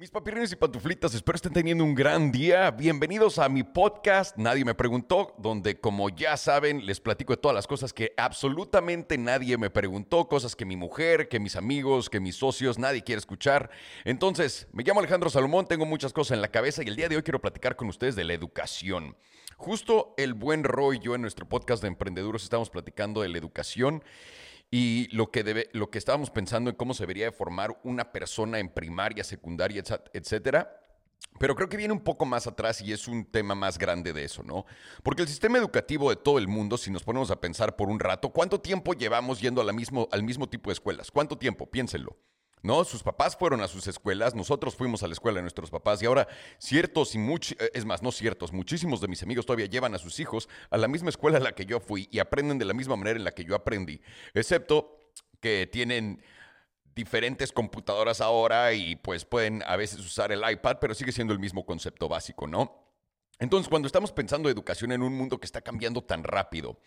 Mis 0.00 0.10
papirrines 0.10 0.50
y 0.50 0.56
pantuflitas, 0.56 1.12
espero 1.14 1.36
estén 1.36 1.52
teniendo 1.52 1.84
un 1.84 1.94
gran 1.94 2.32
día. 2.32 2.70
Bienvenidos 2.70 3.38
a 3.38 3.50
mi 3.50 3.64
podcast 3.64 4.34
Nadie 4.38 4.64
me 4.64 4.74
preguntó, 4.74 5.34
donde 5.36 5.78
como 5.78 6.08
ya 6.08 6.38
saben 6.38 6.86
les 6.86 7.00
platico 7.00 7.34
de 7.34 7.36
todas 7.36 7.54
las 7.54 7.66
cosas 7.66 7.92
que 7.92 8.14
absolutamente 8.16 9.18
nadie 9.18 9.58
me 9.58 9.68
preguntó, 9.68 10.26
cosas 10.26 10.56
que 10.56 10.64
mi 10.64 10.74
mujer, 10.74 11.28
que 11.28 11.38
mis 11.38 11.54
amigos, 11.54 12.08
que 12.08 12.18
mis 12.18 12.36
socios, 12.36 12.78
nadie 12.78 13.04
quiere 13.04 13.18
escuchar. 13.18 13.68
Entonces, 14.06 14.68
me 14.72 14.84
llamo 14.84 15.00
Alejandro 15.00 15.28
Salomón, 15.28 15.66
tengo 15.66 15.84
muchas 15.84 16.14
cosas 16.14 16.34
en 16.34 16.40
la 16.40 16.48
cabeza 16.48 16.82
y 16.82 16.88
el 16.88 16.96
día 16.96 17.10
de 17.10 17.16
hoy 17.16 17.22
quiero 17.22 17.42
platicar 17.42 17.76
con 17.76 17.90
ustedes 17.90 18.16
de 18.16 18.24
la 18.24 18.32
educación. 18.32 19.18
Justo 19.58 20.14
el 20.16 20.32
buen 20.32 20.64
Roy 20.64 20.96
y 20.96 21.00
yo 21.00 21.14
en 21.14 21.20
nuestro 21.20 21.46
podcast 21.46 21.82
de 21.82 21.88
Emprendeduros 21.88 22.42
estamos 22.42 22.70
platicando 22.70 23.20
de 23.20 23.28
la 23.28 23.36
educación 23.36 24.02
y 24.70 25.08
lo 25.14 25.30
que, 25.30 25.42
debe, 25.42 25.68
lo 25.72 25.90
que 25.90 25.98
estábamos 25.98 26.30
pensando 26.30 26.70
en 26.70 26.76
cómo 26.76 26.94
se 26.94 27.02
debería 27.02 27.24
de 27.26 27.32
formar 27.32 27.80
una 27.82 28.12
persona 28.12 28.58
en 28.60 28.68
primaria, 28.68 29.24
secundaria, 29.24 29.82
etcétera. 30.12 30.76
Pero 31.38 31.54
creo 31.54 31.68
que 31.68 31.76
viene 31.76 31.92
un 31.92 32.00
poco 32.00 32.24
más 32.24 32.46
atrás 32.46 32.80
y 32.80 32.92
es 32.92 33.08
un 33.08 33.24
tema 33.24 33.54
más 33.54 33.78
grande 33.78 34.12
de 34.12 34.24
eso, 34.24 34.42
¿no? 34.42 34.64
Porque 35.02 35.22
el 35.22 35.28
sistema 35.28 35.58
educativo 35.58 36.10
de 36.10 36.16
todo 36.16 36.38
el 36.38 36.48
mundo, 36.48 36.78
si 36.78 36.90
nos 36.90 37.02
ponemos 37.02 37.30
a 37.30 37.40
pensar 37.40 37.76
por 37.76 37.88
un 37.88 38.00
rato, 38.00 38.30
¿cuánto 38.30 38.60
tiempo 38.60 38.94
llevamos 38.94 39.40
yendo 39.40 39.60
a 39.60 39.64
la 39.64 39.72
mismo, 39.72 40.08
al 40.12 40.22
mismo 40.22 40.48
tipo 40.48 40.70
de 40.70 40.74
escuelas? 40.74 41.10
¿Cuánto 41.10 41.36
tiempo? 41.36 41.70
Piénsenlo. 41.70 42.16
¿No? 42.62 42.84
Sus 42.84 43.02
papás 43.02 43.36
fueron 43.36 43.60
a 43.60 43.68
sus 43.68 43.86
escuelas, 43.86 44.34
nosotros 44.34 44.74
fuimos 44.74 45.02
a 45.02 45.06
la 45.06 45.12
escuela 45.12 45.36
de 45.36 45.42
nuestros 45.42 45.70
papás 45.70 46.02
y 46.02 46.06
ahora 46.06 46.28
ciertos 46.58 47.14
y 47.14 47.18
muchos, 47.18 47.56
eh, 47.60 47.70
es 47.74 47.84
más, 47.84 48.02
no 48.02 48.12
ciertos, 48.12 48.52
muchísimos 48.52 49.00
de 49.00 49.08
mis 49.08 49.22
amigos 49.22 49.46
todavía 49.46 49.66
llevan 49.66 49.94
a 49.94 49.98
sus 49.98 50.20
hijos 50.20 50.48
a 50.70 50.76
la 50.76 50.88
misma 50.88 51.10
escuela 51.10 51.38
a 51.38 51.40
la 51.40 51.52
que 51.52 51.66
yo 51.66 51.80
fui 51.80 52.08
y 52.10 52.18
aprenden 52.18 52.58
de 52.58 52.64
la 52.64 52.74
misma 52.74 52.96
manera 52.96 53.18
en 53.18 53.24
la 53.24 53.32
que 53.32 53.44
yo 53.44 53.54
aprendí, 53.54 54.00
excepto 54.34 54.98
que 55.40 55.66
tienen 55.66 56.22
diferentes 56.94 57.52
computadoras 57.52 58.20
ahora 58.20 58.72
y 58.72 58.96
pues 58.96 59.24
pueden 59.24 59.62
a 59.66 59.76
veces 59.76 60.00
usar 60.00 60.32
el 60.32 60.42
iPad, 60.48 60.78
pero 60.80 60.94
sigue 60.94 61.12
siendo 61.12 61.32
el 61.32 61.38
mismo 61.38 61.64
concepto 61.64 62.08
básico, 62.08 62.46
¿no? 62.46 62.90
Entonces, 63.38 63.70
cuando 63.70 63.86
estamos 63.86 64.12
pensando 64.12 64.50
educación 64.50 64.92
en 64.92 65.02
un 65.02 65.14
mundo 65.14 65.40
que 65.40 65.46
está 65.46 65.62
cambiando 65.62 66.02
tan 66.02 66.24
rápido, 66.24 66.78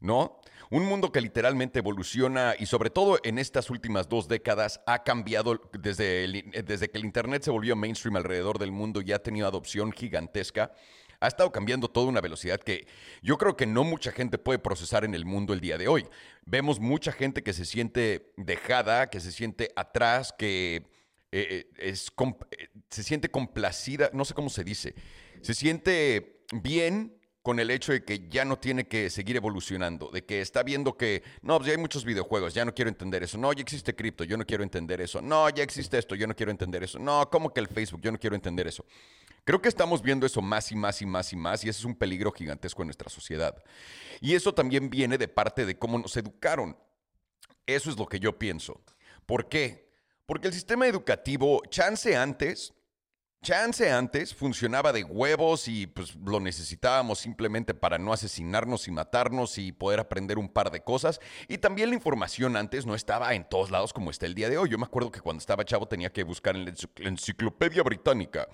¿no? 0.00 0.40
Un 0.70 0.84
mundo 0.84 1.12
que 1.12 1.20
literalmente 1.20 1.78
evoluciona 1.78 2.54
y 2.58 2.66
sobre 2.66 2.90
todo 2.90 3.20
en 3.22 3.38
estas 3.38 3.70
últimas 3.70 4.08
dos 4.08 4.26
décadas 4.26 4.80
ha 4.86 5.04
cambiado 5.04 5.60
desde, 5.72 6.26
desde 6.64 6.90
que 6.90 6.98
el 6.98 7.04
Internet 7.04 7.44
se 7.44 7.52
volvió 7.52 7.76
mainstream 7.76 8.16
alrededor 8.16 8.58
del 8.58 8.72
mundo 8.72 9.00
y 9.00 9.12
ha 9.12 9.22
tenido 9.22 9.46
adopción 9.46 9.92
gigantesca. 9.92 10.72
Ha 11.20 11.28
estado 11.28 11.50
cambiando 11.52 11.88
toda 11.88 12.08
una 12.08 12.20
velocidad 12.20 12.60
que 12.60 12.86
yo 13.22 13.38
creo 13.38 13.56
que 13.56 13.66
no 13.66 13.84
mucha 13.84 14.12
gente 14.12 14.38
puede 14.38 14.58
procesar 14.58 15.04
en 15.04 15.14
el 15.14 15.24
mundo 15.24 15.52
el 15.52 15.60
día 15.60 15.78
de 15.78 15.88
hoy. 15.88 16.06
Vemos 16.44 16.80
mucha 16.80 17.12
gente 17.12 17.42
que 17.42 17.52
se 17.52 17.64
siente 17.64 18.32
dejada, 18.36 19.08
que 19.08 19.20
se 19.20 19.32
siente 19.32 19.70
atrás, 19.76 20.34
que 20.36 20.84
eh, 21.32 21.48
eh, 21.50 21.66
es, 21.78 22.12
eh, 22.50 22.68
se 22.90 23.02
siente 23.02 23.30
complacida, 23.30 24.10
no 24.12 24.24
sé 24.24 24.34
cómo 24.34 24.50
se 24.50 24.64
dice, 24.64 24.94
se 25.42 25.54
siente 25.54 26.44
bien 26.52 27.18
con 27.46 27.60
el 27.60 27.70
hecho 27.70 27.92
de 27.92 28.02
que 28.02 28.28
ya 28.28 28.44
no 28.44 28.58
tiene 28.58 28.88
que 28.88 29.08
seguir 29.08 29.36
evolucionando, 29.36 30.10
de 30.10 30.24
que 30.24 30.40
está 30.40 30.64
viendo 30.64 30.96
que, 30.96 31.22
no, 31.42 31.58
pues 31.58 31.68
ya 31.68 31.74
hay 31.74 31.78
muchos 31.78 32.04
videojuegos, 32.04 32.52
ya 32.54 32.64
no 32.64 32.74
quiero 32.74 32.88
entender 32.88 33.22
eso, 33.22 33.38
no, 33.38 33.52
ya 33.52 33.62
existe 33.62 33.94
cripto, 33.94 34.24
yo 34.24 34.36
no 34.36 34.44
quiero 34.44 34.64
entender 34.64 35.00
eso, 35.00 35.22
no, 35.22 35.48
ya 35.50 35.62
existe 35.62 35.96
esto, 35.96 36.16
yo 36.16 36.26
no 36.26 36.34
quiero 36.34 36.50
entender 36.50 36.82
eso, 36.82 36.98
no, 36.98 37.30
¿cómo 37.30 37.54
que 37.54 37.60
el 37.60 37.68
Facebook? 37.68 38.00
Yo 38.00 38.10
no 38.10 38.18
quiero 38.18 38.34
entender 38.34 38.66
eso. 38.66 38.84
Creo 39.44 39.62
que 39.62 39.68
estamos 39.68 40.02
viendo 40.02 40.26
eso 40.26 40.42
más 40.42 40.72
y 40.72 40.74
más 40.74 41.00
y 41.00 41.06
más 41.06 41.32
y 41.32 41.36
más 41.36 41.64
y 41.64 41.68
ese 41.68 41.78
es 41.78 41.84
un 41.84 41.94
peligro 41.94 42.32
gigantesco 42.32 42.82
en 42.82 42.88
nuestra 42.88 43.08
sociedad. 43.10 43.62
Y 44.20 44.34
eso 44.34 44.52
también 44.52 44.90
viene 44.90 45.16
de 45.16 45.28
parte 45.28 45.64
de 45.64 45.78
cómo 45.78 46.00
nos 46.00 46.16
educaron. 46.16 46.76
Eso 47.64 47.90
es 47.90 47.96
lo 47.96 48.06
que 48.06 48.18
yo 48.18 48.36
pienso. 48.40 48.82
¿Por 49.24 49.48
qué? 49.48 49.88
Porque 50.26 50.48
el 50.48 50.52
sistema 50.52 50.88
educativo, 50.88 51.62
chance 51.70 52.16
antes, 52.16 52.74
Chance 53.46 53.92
antes 53.92 54.34
funcionaba 54.34 54.92
de 54.92 55.04
huevos 55.04 55.68
y 55.68 55.86
pues 55.86 56.16
lo 56.16 56.40
necesitábamos 56.40 57.20
simplemente 57.20 57.74
para 57.74 57.96
no 57.96 58.12
asesinarnos 58.12 58.88
y 58.88 58.90
matarnos 58.90 59.56
y 59.58 59.70
poder 59.70 60.00
aprender 60.00 60.36
un 60.36 60.48
par 60.48 60.72
de 60.72 60.80
cosas. 60.80 61.20
Y 61.46 61.58
también 61.58 61.90
la 61.90 61.94
información 61.94 62.56
antes 62.56 62.86
no 62.86 62.96
estaba 62.96 63.32
en 63.34 63.48
todos 63.48 63.70
lados 63.70 63.92
como 63.92 64.10
está 64.10 64.26
el 64.26 64.34
día 64.34 64.48
de 64.48 64.58
hoy. 64.58 64.68
Yo 64.68 64.78
me 64.78 64.84
acuerdo 64.84 65.12
que 65.12 65.20
cuando 65.20 65.38
estaba 65.38 65.64
chavo 65.64 65.86
tenía 65.86 66.12
que 66.12 66.24
buscar 66.24 66.56
en 66.56 66.64
la 66.64 66.72
enciclopedia 67.08 67.84
británica 67.84 68.48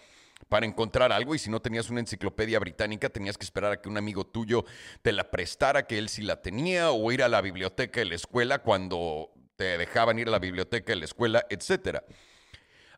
para 0.51 0.67
encontrar 0.67 1.11
algo 1.11 1.35
y 1.35 1.39
si 1.39 1.49
no 1.49 1.63
tenías 1.63 1.89
una 1.89 2.01
enciclopedia 2.01 2.59
británica 2.59 3.09
tenías 3.09 3.39
que 3.39 3.47
esperar 3.47 3.73
a 3.73 3.81
que 3.81 3.89
un 3.89 3.97
amigo 3.97 4.27
tuyo 4.27 4.67
te 5.01 5.13
la 5.13 5.31
prestara, 5.31 5.87
que 5.87 5.97
él 5.97 6.11
sí 6.11 6.21
la 6.21 6.43
tenía 6.43 6.91
o 6.91 7.11
ir 7.11 7.23
a 7.23 7.31
la 7.31 7.41
biblioteca 7.41 8.01
de 8.01 8.05
la 8.05 8.17
escuela 8.17 8.59
cuando 8.59 9.33
te 9.57 9.79
dejaban 9.79 10.19
ir 10.19 10.29
a 10.29 10.33
la 10.33 10.39
biblioteca 10.39 10.93
de 10.93 10.97
la 10.97 11.07
escuela, 11.07 11.47
etcétera 11.49 12.05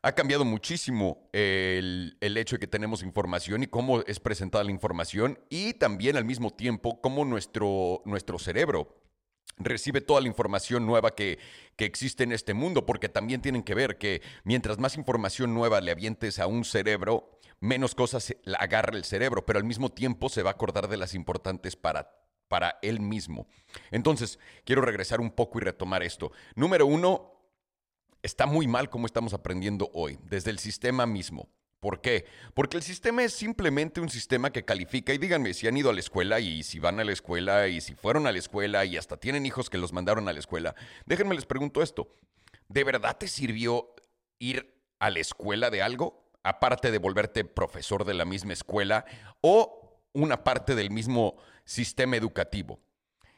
ha 0.05 0.11
cambiado 0.11 0.45
muchísimo 0.45 1.27
el, 1.33 2.15
hecho 2.21 2.57
de 2.57 2.59
que 2.59 2.67
tenemos 2.67 3.01
información 3.01 3.63
y 3.63 3.67
cómo 3.67 4.01
es 4.01 4.19
presentada 4.19 4.63
la 4.63 4.69
información 4.69 5.39
y 5.49 5.73
también 5.73 6.15
al 6.15 6.25
mismo 6.25 6.51
tiempo 6.51 7.01
cómo 7.01 7.25
nuestro, 7.25 8.03
nuestro 8.05 8.37
cerebro 8.37 9.01
recibe 9.57 10.01
toda 10.01 10.21
la 10.21 10.27
información 10.27 10.85
nueva 10.85 11.15
que, 11.15 11.39
que, 11.75 11.85
existe 11.85 12.23
en 12.23 12.33
este 12.33 12.53
mundo, 12.53 12.85
porque 12.85 13.09
también 13.09 13.41
tienen 13.41 13.63
que 13.63 13.73
ver 13.73 13.97
que 13.97 14.21
mientras 14.43 14.77
más 14.77 14.95
información 14.95 15.55
nueva 15.55 15.81
le 15.81 15.89
avientes 15.89 16.37
a 16.37 16.45
un 16.45 16.65
cerebro, 16.65 17.39
menos 17.59 17.95
cosas 17.95 18.35
agarra 18.59 18.95
el 18.95 19.05
cerebro, 19.05 19.43
pero 19.43 19.57
al 19.57 19.65
mismo 19.65 19.89
tiempo 19.91 20.29
se 20.29 20.43
va 20.43 20.51
a 20.51 20.53
acordar 20.53 20.87
de 20.87 20.97
las 20.97 21.15
importantes 21.15 21.75
para 21.75 22.11
para 22.47 22.77
él 22.81 22.99
mismo. 22.99 23.47
Entonces, 23.91 24.39
quiero 24.65 24.81
regresar 24.81 25.19
un 25.19 25.31
poco 25.31 25.57
y 25.57 25.63
retomar 25.63 26.03
esto. 26.03 26.31
Número 26.55 26.85
uno, 26.85 27.34
está 28.25 28.47
muy 28.47 28.67
mal 28.67 28.89
como 28.89 29.05
estamos 29.05 29.33
aprendiendo 29.33 29.89
hoy, 29.93 30.17
desde 30.23 30.49
el 30.49 30.59
sistema 30.59 31.05
mismo. 31.05 31.47
¿Por 31.79 32.01
qué? 32.01 32.25
Porque 32.55 32.77
el 32.77 32.83
sistema 32.83 33.23
es 33.23 33.33
simplemente 33.33 34.01
un 34.01 34.09
sistema 34.09 34.51
que 34.51 34.65
califica 34.65 35.13
y 35.13 35.19
díganme 35.19 35.53
si 35.53 35.67
han 35.67 35.77
ido 35.77 35.91
a 35.91 35.93
la 35.93 35.99
escuela 35.99 36.39
y 36.39 36.63
si 36.63 36.79
van 36.79 36.99
a 36.99 37.03
la 37.03 37.11
escuela 37.11 37.67
y 37.67 37.79
si 37.81 37.93
fueron 37.93 38.25
a 38.25 38.31
la 38.31 38.39
escuela 38.39 38.83
y 38.85 38.97
hasta 38.97 39.17
tienen 39.17 39.45
hijos 39.45 39.69
que 39.69 39.77
los 39.77 39.93
mandaron 39.93 40.27
a 40.27 40.33
la 40.33 40.39
escuela. 40.39 40.73
Déjenme 41.05 41.35
les 41.35 41.45
pregunto 41.45 41.83
esto. 41.83 42.09
¿De 42.67 42.83
verdad 42.83 43.15
te 43.17 43.27
sirvió 43.27 43.93
ir 44.39 44.81
a 44.97 45.11
la 45.11 45.19
escuela 45.19 45.69
de 45.69 45.83
algo? 45.83 46.31
Aparte 46.41 46.89
de 46.89 46.97
volverte 46.97 47.45
profesor 47.45 48.05
de 48.05 48.15
la 48.15 48.25
misma 48.25 48.53
escuela 48.53 49.05
o 49.41 50.01
una 50.13 50.43
parte 50.43 50.73
del 50.73 50.89
mismo 50.89 51.35
sistema 51.65 52.15
educativo. 52.15 52.79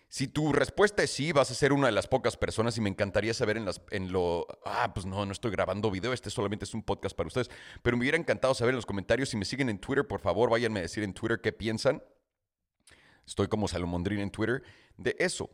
Si 0.10 0.28
tu 0.28 0.54
respuesta 0.54 1.04
es 1.04 1.12
sí, 1.12 1.34
vas 1.34 1.52
a 1.52 1.54
ser 1.54 1.74
una 1.74 1.88
de 1.88 1.92
las 1.92 2.08
pocas 2.08 2.38
personas 2.38 2.78
y 2.78 2.82
me 2.82 2.90
encantaría 2.90 3.34
saber 3.34 3.58
en, 3.58 4.12
lo... 4.12 4.48
Ah, 4.64 4.94
pues 4.94 5.06
no, 5.06 5.26
no 5.26 5.32
estoy 5.34 5.52
grabando 5.52 5.92
video, 5.92 6.14
este 6.14 6.30
solamente 6.30 6.64
es 6.64 6.74
un 6.74 6.82
podcast 6.82 7.16
para 7.16 7.28
ustedes, 7.28 7.50
pero 7.82 7.98
me 7.98 8.04
hubiera 8.04 8.18
encantado 8.18 8.54
saber 8.54 8.72
en 8.72 8.78
los 8.78 8.86
comentarios, 8.86 9.30
si 9.30 9.38
me 9.38 9.44
siguen 9.44 9.70
en 9.70 9.80
Twitter, 9.80 10.08
por 10.08 10.22
favor, 10.22 10.50
váyanme 10.50 10.80
a 10.80 10.84
decir 10.84 11.04
en 11.04 11.14
Twitter 11.14 11.42
qué 11.42 11.52
piensan. 11.52 12.02
Estoy 13.26 13.50
como 13.50 13.68
Salomondrín 13.68 14.20
en 14.20 14.32
Twitter, 14.32 14.64
de 14.96 15.16
eso. 15.20 15.50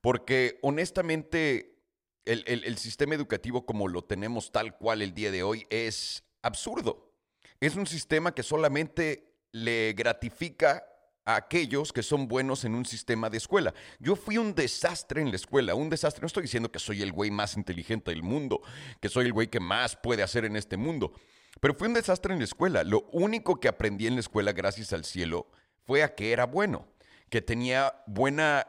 Porque 0.00 0.60
honestamente 0.62 1.80
el, 2.24 2.44
el 2.46 2.78
sistema 2.78 3.16
educativo 3.16 3.66
como 3.66 3.88
lo 3.88 4.02
tenemos 4.02 4.52
tal 4.52 4.76
cual 4.76 5.02
el 5.02 5.14
día 5.14 5.32
de 5.32 5.42
hoy 5.42 5.66
es 5.68 6.22
absurdo. 6.42 7.12
Es 7.58 7.74
un 7.74 7.86
sistema 7.86 8.32
que 8.34 8.44
solamente 8.44 9.34
le 9.50 9.94
gratifica 9.94 10.84
a 11.26 11.36
aquellos 11.36 11.92
que 11.92 12.02
son 12.02 12.28
buenos 12.28 12.64
en 12.64 12.74
un 12.74 12.86
sistema 12.86 13.28
de 13.28 13.36
escuela. 13.36 13.74
Yo 13.98 14.16
fui 14.16 14.38
un 14.38 14.54
desastre 14.54 15.20
en 15.20 15.30
la 15.30 15.36
escuela, 15.36 15.74
un 15.74 15.90
desastre. 15.90 16.22
No 16.22 16.28
estoy 16.28 16.44
diciendo 16.44 16.70
que 16.72 16.78
soy 16.78 17.02
el 17.02 17.12
güey 17.12 17.30
más 17.30 17.56
inteligente 17.56 18.12
del 18.12 18.22
mundo, 18.22 18.62
que 19.00 19.08
soy 19.08 19.26
el 19.26 19.32
güey 19.32 19.48
que 19.48 19.60
más 19.60 19.96
puede 19.96 20.22
hacer 20.22 20.44
en 20.44 20.56
este 20.56 20.76
mundo, 20.76 21.12
pero 21.60 21.74
fui 21.74 21.88
un 21.88 21.94
desastre 21.94 22.32
en 22.32 22.38
la 22.38 22.44
escuela. 22.44 22.84
Lo 22.84 23.08
único 23.12 23.58
que 23.58 23.68
aprendí 23.68 24.06
en 24.06 24.14
la 24.14 24.20
escuela, 24.20 24.52
gracias 24.52 24.92
al 24.92 25.04
cielo, 25.04 25.48
fue 25.84 26.02
a 26.02 26.14
que 26.14 26.32
era 26.32 26.46
bueno, 26.46 26.86
que 27.28 27.42
tenía 27.42 28.02
buena, 28.06 28.68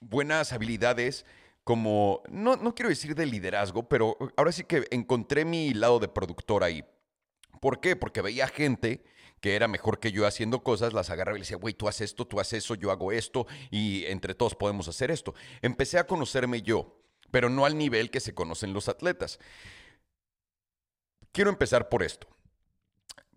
buenas 0.00 0.52
habilidades 0.52 1.26
como, 1.64 2.22
no, 2.28 2.54
no 2.54 2.76
quiero 2.76 2.90
decir 2.90 3.16
de 3.16 3.26
liderazgo, 3.26 3.88
pero 3.88 4.16
ahora 4.36 4.52
sí 4.52 4.62
que 4.62 4.86
encontré 4.92 5.44
mi 5.44 5.74
lado 5.74 5.98
de 5.98 6.06
productor 6.06 6.62
ahí. 6.62 6.84
¿Por 7.60 7.80
qué? 7.80 7.96
Porque 7.96 8.22
veía 8.22 8.46
gente 8.46 9.02
que 9.46 9.54
era 9.54 9.68
mejor 9.68 10.00
que 10.00 10.10
yo 10.10 10.26
haciendo 10.26 10.64
cosas, 10.64 10.92
las 10.92 11.08
agarraba 11.08 11.38
y 11.38 11.38
le 11.38 11.44
decía, 11.44 11.56
güey, 11.56 11.72
tú 11.72 11.86
haces 11.86 12.10
esto, 12.10 12.26
tú 12.26 12.40
haces 12.40 12.64
eso, 12.64 12.74
yo 12.74 12.90
hago 12.90 13.12
esto 13.12 13.46
y 13.70 14.04
entre 14.06 14.34
todos 14.34 14.56
podemos 14.56 14.88
hacer 14.88 15.12
esto. 15.12 15.36
Empecé 15.62 16.00
a 16.00 16.06
conocerme 16.08 16.62
yo, 16.62 16.98
pero 17.30 17.48
no 17.48 17.64
al 17.64 17.78
nivel 17.78 18.10
que 18.10 18.18
se 18.18 18.34
conocen 18.34 18.72
los 18.72 18.88
atletas. 18.88 19.38
Quiero 21.30 21.48
empezar 21.48 21.88
por 21.88 22.02
esto. 22.02 22.26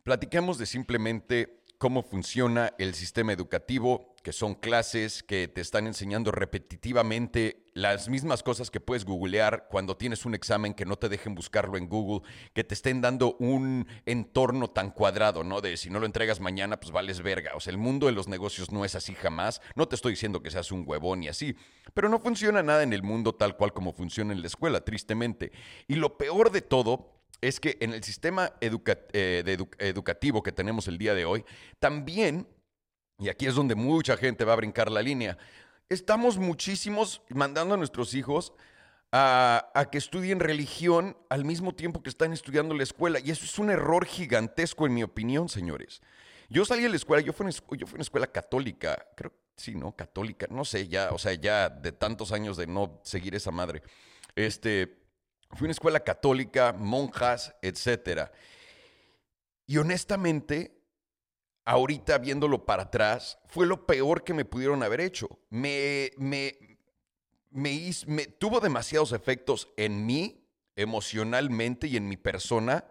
Platiquemos 0.01 0.57
de 0.57 0.65
simplemente 0.65 1.61
cómo 1.77 2.01
funciona 2.01 2.73
el 2.79 2.95
sistema 2.95 3.31
educativo, 3.31 4.15
que 4.23 4.33
son 4.33 4.55
clases 4.55 5.21
que 5.21 5.47
te 5.47 5.61
están 5.61 5.85
enseñando 5.85 6.31
repetitivamente 6.31 7.67
las 7.81 8.09
mismas 8.09 8.43
cosas 8.43 8.69
que 8.69 8.79
puedes 8.79 9.05
googlear 9.05 9.67
cuando 9.69 9.95
tienes 9.95 10.25
un 10.25 10.35
examen 10.35 10.73
que 10.73 10.85
no 10.85 10.97
te 10.97 11.09
dejen 11.09 11.35
buscarlo 11.35 11.77
en 11.77 11.87
Google, 11.87 12.27
que 12.53 12.63
te 12.63 12.73
estén 12.73 13.01
dando 13.01 13.35
un 13.39 13.87
entorno 14.05 14.69
tan 14.69 14.91
cuadrado, 14.91 15.43
¿no? 15.43 15.61
De 15.61 15.77
si 15.77 15.89
no 15.89 15.99
lo 15.99 16.05
entregas 16.05 16.39
mañana, 16.39 16.79
pues 16.79 16.91
vales 16.91 17.21
verga. 17.21 17.51
O 17.55 17.59
sea, 17.59 17.71
el 17.71 17.77
mundo 17.77 18.07
de 18.07 18.11
los 18.11 18.27
negocios 18.27 18.71
no 18.71 18.85
es 18.85 18.95
así 18.95 19.15
jamás. 19.15 19.61
No 19.75 19.87
te 19.87 19.95
estoy 19.95 20.13
diciendo 20.13 20.41
que 20.41 20.51
seas 20.51 20.71
un 20.71 20.83
huevón 20.85 21.23
y 21.23 21.29
así, 21.29 21.55
pero 21.93 22.09
no 22.09 22.19
funciona 22.19 22.61
nada 22.61 22.83
en 22.83 22.93
el 22.93 23.03
mundo 23.03 23.33
tal 23.33 23.55
cual 23.55 23.73
como 23.73 23.93
funciona 23.93 24.33
en 24.33 24.41
la 24.41 24.47
escuela, 24.47 24.81
tristemente. 24.81 25.51
Y 25.87 25.95
lo 25.95 26.17
peor 26.17 26.51
de 26.51 26.61
todo 26.61 27.19
es 27.41 27.59
que 27.59 27.77
en 27.79 27.93
el 27.93 28.03
sistema 28.03 28.53
eh, 28.61 29.57
educativo 29.79 30.43
que 30.43 30.51
tenemos 30.51 30.87
el 30.87 30.97
día 30.97 31.13
de 31.13 31.25
hoy, 31.25 31.45
también, 31.79 32.47
y 33.17 33.29
aquí 33.29 33.45
es 33.45 33.55
donde 33.55 33.75
mucha 33.75 34.17
gente 34.17 34.43
va 34.43 34.53
a 34.53 34.57
brincar 34.57 34.91
la 34.91 35.01
línea, 35.01 35.37
estamos 35.89 36.37
muchísimos 36.37 37.21
mandando 37.29 37.73
a 37.73 37.77
nuestros 37.77 38.13
hijos 38.13 38.53
a, 39.11 39.87
que 39.91 39.97
estudien 39.97 40.39
religión 40.39 41.17
al 41.29 41.43
mismo 41.43 41.73
tiempo 41.73 42.03
que 42.03 42.09
están 42.09 42.31
estudiando 42.31 42.75
la 42.75 42.83
escuela. 42.83 43.19
Y 43.19 43.31
eso 43.31 43.43
es 43.43 43.57
un 43.57 43.71
error 43.71 44.05
gigantesco, 44.05 44.85
en 44.85 44.93
mi 44.93 45.03
opinión, 45.03 45.49
señores. 45.49 46.01
Yo 46.47 46.63
salí 46.63 46.83
de 46.83 46.89
la 46.89 46.95
escuela, 46.95 47.23
yo 47.25 47.33
fui, 47.33 47.47
en, 47.47 47.53
una 47.93 48.01
escuela 48.01 48.27
católica, 48.27 49.07
creo, 49.15 49.33
sí, 49.55 49.75
¿no? 49.75 49.95
Católica, 49.95 50.47
no 50.49 50.63
sé, 50.63 50.87
ya, 50.87 51.09
o 51.11 51.17
sea, 51.17 51.33
ya 51.33 51.69
de 51.69 51.91
tantos 51.91 52.31
años 52.31 52.55
de 52.57 52.67
no 52.67 52.99
seguir 53.03 53.33
esa 53.35 53.51
madre. 53.51 53.81
Este, 54.35 54.99
fui 55.51 55.61
a 55.61 55.63
una 55.65 55.71
escuela 55.71 55.99
católica, 55.99 56.73
monjas, 56.73 57.55
etcétera. 57.61 58.31
Y 59.65 59.77
honestamente, 59.77 60.78
ahorita 61.69 62.17
viéndolo 62.17 62.65
para 62.65 62.83
atrás, 62.83 63.37
fue 63.45 63.67
lo 63.67 63.85
peor 63.85 64.23
que 64.23 64.33
me 64.33 64.43
pudieron 64.43 64.81
haber 64.81 65.01
hecho. 65.01 65.29
Me, 65.51 66.09
me, 66.17 66.57
me, 67.51 67.91
me 68.07 68.25
tuvo 68.25 68.59
demasiados 68.59 69.11
efectos 69.11 69.69
en 69.77 70.03
mí, 70.03 70.43
emocionalmente 70.75 71.85
y 71.85 71.95
en 71.95 72.07
mi 72.07 72.17
persona, 72.17 72.85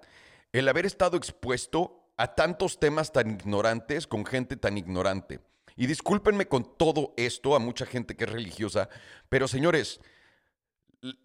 el 0.53 0.69
haber 0.69 0.87
estado 0.87 1.17
expuesto 1.17 2.13
a 2.17 2.37
tantos 2.37 2.79
temas 2.79 3.11
tan 3.11 3.33
ignorantes 3.33 4.07
con 4.07 4.25
gente 4.25 4.57
tan 4.57 4.79
ignorante. 4.79 5.41
Y 5.75 5.89
discúlpenme 5.89 6.47
con 6.47 6.77
todo 6.77 7.15
esto 7.17 7.57
a 7.57 7.59
mucha 7.59 7.85
gente 7.85 8.15
que 8.15 8.25
es 8.25 8.31
religiosa, 8.31 8.89
pero 9.29 9.49
señores, 9.49 10.01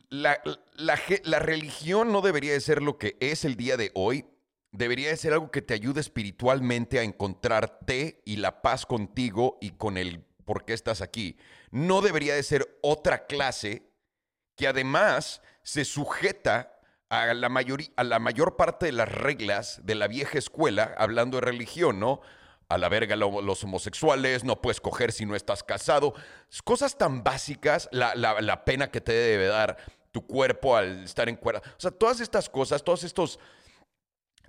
la, 0.09 0.41
la, 0.75 1.39
religión 1.39 2.11
no 2.11 2.21
debería 2.21 2.53
de 2.53 2.61
ser 2.61 2.81
lo 2.81 2.97
que 2.97 3.15
es 3.19 3.45
el 3.45 3.55
día 3.55 3.77
de 3.77 3.91
hoy. 3.93 4.25
Debería 4.73 5.09
de 5.09 5.17
ser 5.17 5.31
algo 5.31 5.51
que 5.51 5.61
te 5.61 5.73
ayude 5.73 6.01
espiritualmente 6.01 6.99
a 6.99 7.03
encontrarte 7.03 8.21
y 8.25 8.35
la 8.37 8.61
paz 8.61 8.85
contigo 8.85 9.57
y 9.61 9.71
con 9.71 9.97
el 9.97 10.25
por 10.43 10.65
qué 10.65 10.73
estás 10.73 10.99
aquí. 11.01 11.37
No 11.71 12.01
debería 12.01 12.35
de 12.35 12.43
ser 12.43 12.77
otra 12.81 13.25
clase 13.25 13.83
que 14.57 14.67
además 14.67 15.41
se 15.63 15.85
sujeta 15.85 16.79
a 17.09 17.33
la, 17.33 17.47
a 17.95 18.03
la 18.03 18.19
mayor 18.19 18.57
parte 18.57 18.87
de 18.87 18.91
las 18.91 19.09
reglas 19.09 19.79
de 19.85 19.95
la 19.95 20.07
vieja 20.07 20.37
escuela, 20.37 20.93
hablando 20.97 21.37
de 21.37 21.41
religión, 21.45 21.99
¿no? 21.99 22.19
a 22.73 22.77
la 22.77 22.89
verga 22.89 23.15
los 23.15 23.63
homosexuales, 23.63 24.43
no 24.43 24.59
puedes 24.59 24.81
coger 24.81 25.11
si 25.11 25.25
no 25.25 25.35
estás 25.35 25.63
casado. 25.63 26.15
Cosas 26.63 26.97
tan 26.97 27.23
básicas, 27.23 27.87
la, 27.91 28.63
pena 28.65 28.89
que 28.89 28.99
te 28.99 29.13
debe 29.13 29.45
dar 29.45 29.77
tu 30.11 30.25
cuerpo 30.25 30.75
al 30.75 31.03
estar 31.03 31.29
en 31.29 31.35
cuerda. 31.35 31.61
O 31.77 31.79
sea, 31.79 31.91
todas 31.91 32.19
estas 32.19 32.49
cosas, 32.49 32.83
todos 32.83 33.03
estos 33.03 33.39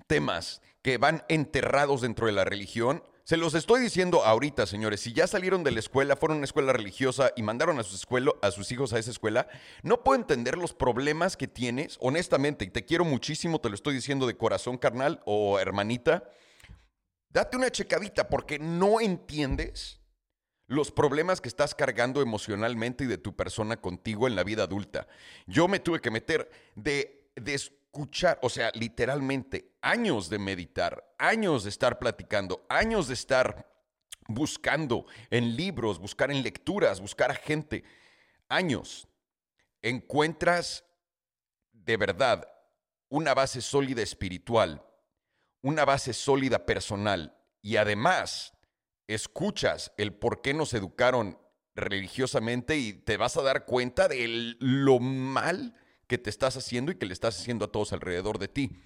temas 0.06 0.62
que 0.82 0.98
van 0.98 1.24
enterrados 1.28 2.02
dentro 2.02 2.26
de 2.26 2.32
la 2.32 2.44
religión, 2.44 3.02
se 3.24 3.38
los 3.38 3.54
estoy 3.54 3.80
diciendo 3.80 4.22
ahorita, 4.24 4.66
señores. 4.66 5.00
Si 5.00 5.14
ya 5.14 5.26
salieron 5.26 5.64
de 5.64 5.70
la 5.70 5.80
escuela, 5.80 6.14
fueron 6.14 6.36
a 6.36 6.38
una 6.38 6.44
escuela 6.44 6.74
religiosa 6.74 7.32
y 7.36 7.42
mandaron 7.42 7.78
a 7.78 7.82
sus, 7.82 8.06
a 8.42 8.50
sus 8.50 8.70
hijos 8.70 8.92
a 8.92 8.98
esa 8.98 9.10
escuela, 9.10 9.48
no 9.82 10.04
puedo 10.04 10.20
entender 10.20 10.58
los 10.58 10.74
problemas 10.74 11.36
que 11.38 11.48
tienes, 11.48 11.96
honestamente, 12.00 12.66
y 12.66 12.68
te 12.68 12.84
quiero 12.84 13.06
muchísimo, 13.06 13.60
te 13.60 13.70
lo 13.70 13.74
estoy 13.74 13.94
diciendo 13.94 14.26
de 14.26 14.36
corazón 14.36 14.76
carnal 14.76 15.22
o 15.24 15.58
hermanita 15.58 16.24
Date 17.34 17.56
una 17.56 17.68
checadita 17.68 18.28
porque 18.28 18.60
no 18.60 19.00
entiendes 19.00 20.00
los 20.68 20.92
problemas 20.92 21.40
que 21.40 21.48
estás 21.48 21.74
cargando 21.74 22.22
emocionalmente 22.22 23.02
y 23.02 23.06
de 23.08 23.18
tu 23.18 23.34
persona 23.34 23.76
contigo 23.76 24.28
en 24.28 24.36
la 24.36 24.44
vida 24.44 24.62
adulta. 24.62 25.08
Yo 25.48 25.66
me 25.66 25.80
tuve 25.80 26.00
que 26.00 26.12
meter 26.12 26.48
de, 26.76 27.28
de 27.34 27.54
escuchar, 27.54 28.38
o 28.40 28.48
sea, 28.48 28.70
literalmente 28.74 29.73
años 29.84 30.28
de 30.28 30.38
meditar, 30.38 31.14
años 31.18 31.64
de 31.64 31.70
estar 31.70 31.98
platicando, 31.98 32.64
años 32.68 33.08
de 33.08 33.14
estar 33.14 33.70
buscando 34.26 35.06
en 35.30 35.56
libros, 35.56 35.98
buscar 35.98 36.30
en 36.30 36.42
lecturas, 36.42 37.00
buscar 37.00 37.30
a 37.30 37.34
gente, 37.34 37.84
años. 38.48 39.06
Encuentras 39.82 40.84
de 41.72 41.96
verdad 41.96 42.48
una 43.08 43.34
base 43.34 43.60
sólida 43.60 44.02
espiritual 44.02 44.82
una 45.64 45.86
base 45.86 46.12
sólida 46.12 46.66
personal 46.66 47.34
y 47.62 47.76
además 47.76 48.52
escuchas 49.06 49.92
el 49.96 50.12
por 50.12 50.42
qué 50.42 50.52
nos 50.52 50.74
educaron 50.74 51.38
religiosamente 51.74 52.76
y 52.76 52.92
te 52.92 53.16
vas 53.16 53.38
a 53.38 53.42
dar 53.42 53.64
cuenta 53.64 54.06
de 54.06 54.56
lo 54.58 54.98
mal 54.98 55.74
que 56.06 56.18
te 56.18 56.28
estás 56.28 56.58
haciendo 56.58 56.92
y 56.92 56.96
que 56.96 57.06
le 57.06 57.14
estás 57.14 57.40
haciendo 57.40 57.64
a 57.64 57.72
todos 57.72 57.94
alrededor 57.94 58.38
de 58.38 58.48
ti. 58.48 58.78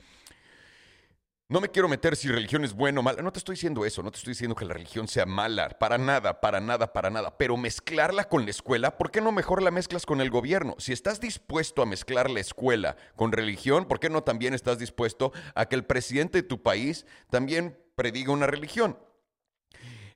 No 1.51 1.63
me 1.63 1.71
quiero 1.71 1.89
meter 1.89 2.15
si 2.15 2.29
religión 2.29 2.63
es 2.63 2.75
buena 2.75 3.01
o 3.01 3.03
mala. 3.03 3.23
No 3.23 3.33
te 3.33 3.39
estoy 3.39 3.55
diciendo 3.55 3.87
eso. 3.87 4.03
No 4.03 4.11
te 4.11 4.19
estoy 4.19 4.33
diciendo 4.33 4.55
que 4.55 4.67
la 4.67 4.75
religión 4.75 5.09
sea 5.09 5.25
mala. 5.25 5.71
Para 5.71 5.97
nada, 5.97 6.43
para 6.43 6.61
nada, 6.61 6.93
para 6.93 7.09
nada. 7.09 7.39
Pero 7.39 7.57
mezclarla 7.57 8.29
con 8.29 8.45
la 8.45 8.51
escuela, 8.51 8.99
¿por 8.99 9.11
qué 9.11 9.23
no 9.23 9.33
mejor 9.33 9.63
la 9.63 9.71
mezclas 9.71 10.05
con 10.05 10.21
el 10.21 10.29
gobierno? 10.29 10.75
Si 10.77 10.93
estás 10.93 11.21
dispuesto 11.21 11.81
a 11.81 11.87
mezclar 11.87 12.29
la 12.29 12.41
escuela 12.41 12.97
con 13.17 13.33
religión, 13.33 13.87
¿por 13.87 13.99
qué 13.99 14.11
no 14.11 14.23
también 14.23 14.53
estás 14.53 14.79
dispuesto 14.79 15.33
a 15.55 15.65
que 15.65 15.75
el 15.75 15.87
presidente 15.87 16.43
de 16.43 16.47
tu 16.47 16.63
país 16.63 17.07
también 17.31 17.79
prediga 17.95 18.31
una 18.31 18.47
religión? 18.47 18.99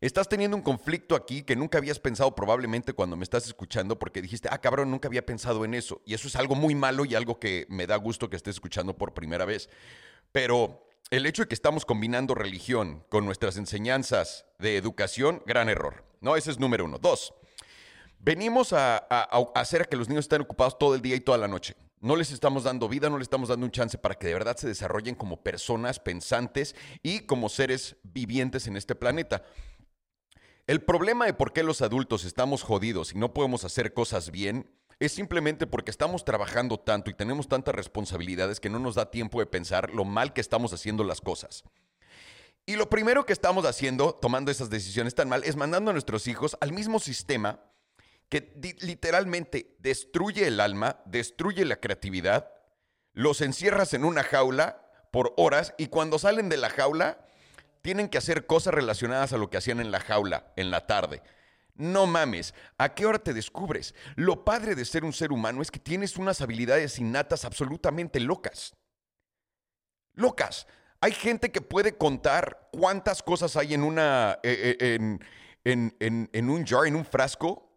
Estás 0.03 0.29
teniendo 0.29 0.55
un 0.55 0.63
conflicto 0.63 1.15
aquí 1.15 1.45
que 1.45 1.57
nunca 1.57 1.79
habías 1.79 1.99
pensado 1.99 2.35
probablemente 2.35 2.93
cuando 2.93 3.17
me 3.17 3.25
estás 3.25 3.47
escuchando 3.47 3.99
porque 3.99 4.21
dijiste, 4.21 4.51
ah, 4.53 4.59
cabrón, 4.59 4.91
nunca 4.91 5.09
había 5.09 5.25
pensado 5.25 5.65
en 5.65 5.73
eso. 5.73 6.03
Y 6.05 6.13
eso 6.13 6.29
es 6.29 6.37
algo 6.37 6.57
muy 6.57 6.75
malo 6.75 7.07
y 7.07 7.15
algo 7.15 7.41
que 7.41 7.65
me 7.71 7.87
da 7.87 7.97
gusto 7.97 8.29
que 8.29 8.37
estés 8.37 8.57
escuchando 8.57 8.99
por 8.99 9.15
primera 9.15 9.47
vez. 9.47 9.71
Pero 10.31 10.92
el 11.13 11.27
hecho 11.27 11.43
de 11.43 11.49
que 11.49 11.55
estamos 11.55 11.85
combinando 11.85 12.35
religión 12.35 13.05
con 13.11 13.27
nuestras 13.27 13.59
enseñanzas 13.59 14.47
de 14.59 14.79
educación, 14.79 15.43
gran 15.45 15.69
error. 15.69 16.07
No, 16.23 16.37
ese 16.37 16.51
es 16.51 16.59
número 16.59 16.87
uno. 16.87 16.99
Dos, 16.99 17.35
venimos 18.19 18.73
a, 18.73 18.97
hacer 19.55 19.91
que 19.91 19.97
los 19.99 20.09
niños 20.09 20.25
estén 20.25 20.41
ocupados 20.41 20.79
todo 20.79 20.95
el 20.95 21.03
día 21.03 21.15
y 21.15 21.21
toda 21.21 21.37
la 21.37 21.49
noche. 21.49 21.77
No 22.01 22.17
les 22.17 22.33
estamos 22.33 22.65
dando 22.65 22.89
vida, 22.89 23.11
no 23.11 23.19
les 23.19 23.27
estamos 23.27 23.51
dando 23.51 23.67
un 23.67 23.71
chance 23.71 23.99
para 23.99 24.15
que 24.15 24.29
de 24.29 24.33
verdad 24.33 24.57
se 24.57 24.67
desarrollen 24.67 25.15
como 25.15 25.43
personas 25.43 26.01
pensantes 26.01 26.75
y 27.03 27.27
como 27.27 27.51
seres 27.51 27.97
vivientes 28.05 28.67
en 28.67 28.79
este 28.79 28.95
planeta. 28.95 29.45
El 30.67 30.81
problema 30.81 31.27
de 31.27 31.35
por 31.35 31.53
qué 31.53 31.63
los 31.63 31.83
adultos 31.83 32.25
estamos 32.25 32.63
jodidos 32.63 33.13
y 33.13 33.19
no 33.19 33.35
podemos 33.35 33.65
hacer 33.65 33.93
cosas 33.93 34.31
bien 34.31 34.71
es 34.99 35.13
simplemente 35.13 35.67
porque 35.67 35.91
estamos 35.91 36.25
trabajando 36.25 36.79
tanto 36.79 37.11
y 37.11 37.15
tenemos 37.15 37.49
tantas 37.49 37.75
responsabilidades 37.75 38.61
que 38.61 38.71
no 38.71 38.79
nos 38.79 38.95
da 38.95 39.11
tiempo 39.11 39.41
de 39.41 39.47
pensar 39.47 39.91
lo 39.91 40.05
mal 40.05 40.33
que 40.33 40.41
estamos 40.41 40.73
haciendo 40.73 41.05
las 41.05 41.21
cosas. 41.21 41.65
Y 42.65 42.77
lo 42.77 42.89
primero 42.89 43.27
que 43.27 43.33
estamos 43.33 43.67
haciendo, 43.67 44.15
tomando 44.15 44.51
esas 44.51 44.71
decisiones 44.71 45.15
tan 45.15 45.29
mal, 45.29 45.43
es 45.45 45.57
mandando 45.57 45.91
a 45.91 45.93
nuestros 45.93 46.29
hijos 46.29 46.57
al 46.61 46.73
mismo 46.73 47.01
sistema 47.01 47.61
que 48.29 48.53
literalmente 48.81 49.77
destruye 49.81 50.47
el 50.47 50.61
alma, 50.61 51.01
destruye 51.05 51.65
la 51.65 51.81
creatividad, 51.81 52.51
los 53.13 53.41
encierras 53.41 53.93
en 53.95 54.05
una 54.05 54.23
jaula 54.23 54.89
por 55.11 55.35
horas 55.37 55.75
y 55.77 55.89
cuando 55.89 56.19
salen 56.19 56.49
de 56.49 56.57
la 56.57 56.71
jaula 56.71 57.19
tienen 57.83 58.09
que 58.09 58.17
hacer 58.17 58.47
cosas 58.47 58.73
relacionadas 58.73 59.33
a 59.33 59.37
lo 59.37 59.51
que 59.51 59.59
hacían 59.59 59.81
en 59.81 59.91
la 59.91 60.01
jaula 60.01 60.53
en 60.57 60.71
la 60.71 60.87
tarde. 60.87 61.21
No 61.75 62.07
mames, 62.07 62.55
¿a 62.77 62.95
qué 62.95 63.07
hora 63.07 63.19
te 63.19 63.33
descubres? 63.33 63.95
Lo 64.15 64.45
padre 64.45 64.75
de 64.75 64.85
ser 64.85 65.05
un 65.05 65.13
ser 65.13 65.33
humano 65.33 65.63
es 65.63 65.71
que 65.71 65.79
tienes 65.79 66.17
unas 66.17 66.41
habilidades 66.41 66.99
innatas 66.99 67.45
absolutamente 67.45 68.21
locas. 68.21 68.77
Locas. 70.13 70.67
Hay 71.01 71.13
gente 71.13 71.51
que 71.51 71.63
puede 71.63 71.97
contar 71.97 72.69
cuántas 72.73 73.23
cosas 73.23 73.57
hay 73.57 73.75
en 73.75 73.83
una. 73.83 74.39
Eh, 74.43 74.77
eh, 74.79 75.19
en, 75.65 75.97
en, 76.01 76.29
en 76.33 76.51
un 76.51 76.67
jar, 76.67 76.87
en 76.87 76.97
un 76.97 77.05
frasco, 77.05 77.73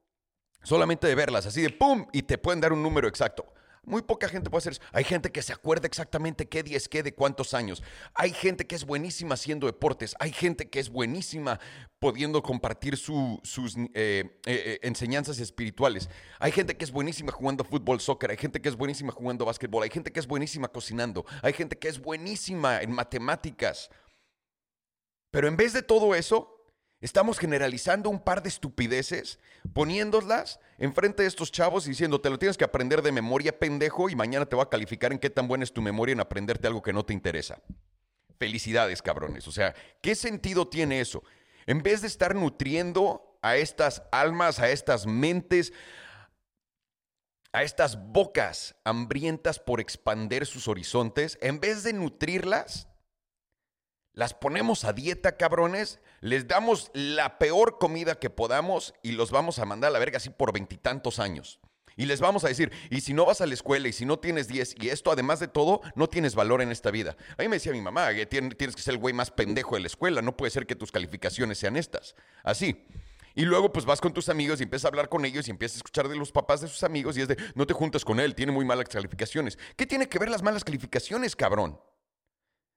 solamente 0.64 1.08
de 1.08 1.16
verlas, 1.16 1.46
así 1.46 1.62
de 1.62 1.70
pum, 1.70 2.08
y 2.12 2.24
te 2.24 2.38
pueden 2.38 2.60
dar 2.60 2.74
un 2.74 2.84
número 2.84 3.08
exacto. 3.08 3.55
Muy 3.86 4.02
poca 4.02 4.28
gente 4.28 4.50
puede 4.50 4.60
hacer 4.60 4.74
eso. 4.74 4.82
Hay 4.92 5.04
gente 5.04 5.32
que 5.32 5.42
se 5.42 5.54
acuerda 5.54 5.88
exactamente 5.88 6.48
qué 6.48 6.64
día 6.64 6.78
es 6.78 6.90
qué, 6.90 7.04
de 7.04 7.14
cuántos 7.14 7.54
años. 7.54 7.84
Hay 8.14 8.32
gente 8.32 8.66
que 8.66 8.76
es 8.76 8.86
buenísima 8.86 9.36
haciendo 9.36 9.68
deportes. 9.68 10.16
Hay 10.20 10.32
gente 10.32 10.70
que 10.70 10.80
es 10.80 10.90
buenísima 10.90 11.60
pudiendo 12.00 12.42
compartir 12.42 12.98
sus 12.98 13.78
eh, 13.78 13.92
eh, 13.94 14.32
eh, 14.46 14.80
enseñanzas 14.82 15.40
espirituales. 15.40 16.10
Hay 16.40 16.52
gente 16.52 16.76
que 16.76 16.86
es 16.86 16.92
buenísima 16.92 17.32
jugando 17.32 17.64
fútbol, 17.64 18.00
soccer. 18.00 18.32
Hay 18.32 18.38
gente 18.38 18.62
que 18.62 18.70
es 18.70 18.76
buenísima 18.76 19.12
jugando 19.12 19.46
básquetbol. 19.46 19.84
Hay 19.84 19.90
gente 19.90 20.12
que 20.12 20.20
es 20.20 20.28
buenísima 20.28 20.68
cocinando. 20.68 21.26
Hay 21.42 21.54
gente 21.54 21.78
que 21.78 21.88
es 21.88 22.00
buenísima 22.00 22.82
en 22.82 22.92
matemáticas. 22.92 23.90
Pero 25.32 25.48
en 25.48 25.58
vez 25.58 25.74
de 25.74 25.82
todo 25.82 26.16
eso, 26.16 26.55
Estamos 27.02 27.38
generalizando 27.38 28.10
un 28.10 28.20
par 28.20 28.42
de 28.42 28.50
estupideces, 28.50 29.40
poniéndolas 29.74 30.60
enfrente 30.78 31.24
de 31.24 31.28
estos 31.28 31.52
chavos 31.52 31.86
y 31.86 31.90
diciendo, 31.90 32.22
te 32.22 32.30
lo 32.30 32.40
tienes 32.40 32.58
que 32.58 32.64
aprender 32.64 33.02
de 33.02 33.12
memoria, 33.12 33.60
pendejo, 33.60 34.10
y 34.10 34.16
mañana 34.16 34.46
te 34.46 34.56
va 34.56 34.64
a 34.64 34.70
calificar 34.70 35.12
en 35.12 35.20
qué 35.20 35.30
tan 35.30 35.48
buena 35.48 35.64
es 35.64 35.74
tu 35.74 35.82
memoria 35.82 36.14
en 36.14 36.20
aprenderte 36.20 36.68
algo 36.68 36.82
que 36.82 36.94
no 36.94 37.06
te 37.06 37.14
interesa. 37.14 37.60
Felicidades, 38.40 39.02
cabrones. 39.02 39.48
O 39.48 39.52
sea, 39.52 39.76
¿qué 40.02 40.16
sentido 40.16 40.68
tiene 40.68 41.00
eso? 41.00 41.24
En 41.68 41.84
vez 41.84 42.02
de 42.02 42.08
estar 42.08 42.34
nutriendo 42.34 43.38
a 43.42 43.58
estas 43.58 44.04
almas, 44.12 44.60
a 44.60 44.70
estas 44.70 45.06
mentes, 45.06 45.74
a 47.52 47.64
estas 47.64 47.98
bocas 48.12 48.76
hambrientas 48.84 49.60
por 49.60 49.80
expander 49.80 50.46
sus 50.46 50.68
horizontes, 50.68 51.38
en 51.42 51.60
vez 51.60 51.84
de 51.84 51.94
nutrirlas, 51.94 52.88
las 54.16 54.34
ponemos 54.34 54.86
a 54.86 54.94
dieta, 54.94 55.38
cabrones, 55.38 56.00
les 56.22 56.48
damos 56.48 56.90
la 56.94 57.38
peor 57.38 57.78
comida 57.78 58.16
que 58.16 58.30
podamos 58.30 58.94
y 59.04 59.12
los 59.12 59.30
vamos 59.30 59.60
a 59.60 59.66
mandar 59.66 59.90
a 59.90 59.94
la 59.94 60.00
verga 60.00 60.18
así 60.18 60.30
por 60.30 60.54
veintitantos 60.54 61.20
años. 61.20 61.60
Y 61.98 62.06
les 62.06 62.20
vamos 62.20 62.44
a 62.44 62.48
decir, 62.50 62.72
y 62.90 63.02
si 63.02 63.14
no 63.14 63.26
vas 63.26 63.40
a 63.42 63.46
la 63.46 63.54
escuela 63.54 63.88
y 63.88 63.94
si 63.94 64.06
no 64.06 64.20
tienes 64.20 64.48
10 64.48 64.76
y 64.82 64.90
esto 64.90 65.12
además 65.12 65.40
de 65.40 65.48
todo, 65.48 65.82
no 65.96 66.08
tienes 66.08 66.36
valor 66.36 66.62
en 66.62 66.72
esta 66.72 66.92
vida. 66.92 67.16
A 67.38 67.42
mí 67.42 67.48
me 67.48 67.58
decía 67.58 67.72
mi 67.72 67.82
mamá, 67.82 68.14
que 68.14 68.26
tienes 68.26 68.76
que 68.76 68.82
ser 68.82 68.96
el 68.96 69.00
güey 69.00 69.14
más 69.14 69.32
pendejo 69.32 69.76
de 69.76 69.82
la 69.82 69.88
escuela, 69.88 70.22
no 70.22 70.36
puede 70.36 70.52
ser 70.52 70.66
que 70.66 70.76
tus 70.76 70.92
calificaciones 70.92 71.58
sean 71.58 71.78
estas. 71.78 72.16
Así. 72.44 72.86
Y 73.34 73.44
luego 73.44 73.72
pues 73.72 73.86
vas 73.86 74.00
con 74.00 74.14
tus 74.14 74.30
amigos 74.30 74.60
y 74.60 74.64
empiezas 74.64 74.86
a 74.86 74.88
hablar 74.90 75.10
con 75.10 75.26
ellos 75.26 75.48
y 75.48 75.52
empiezas 75.52 75.78
a 75.78 75.80
escuchar 75.80 76.08
de 76.08 76.16
los 76.16 76.32
papás 76.32 76.62
de 76.62 76.70
sus 76.70 76.84
amigos 76.84 77.18
y 77.18 77.22
es 77.22 77.28
de, 77.28 77.38
no 77.54 77.68
te 77.68 77.74
juntas 77.74 78.06
con 78.06 78.22
él, 78.22 78.34
tiene 78.34 78.54
muy 78.54 78.64
malas 78.64 78.88
calificaciones. 78.88 79.58
¿Qué 79.76 79.86
tiene 79.86 80.08
que 80.08 80.20
ver 80.20 80.30
las 80.30 80.42
malas 80.42 80.64
calificaciones, 80.64 81.36
cabrón? 81.36 81.78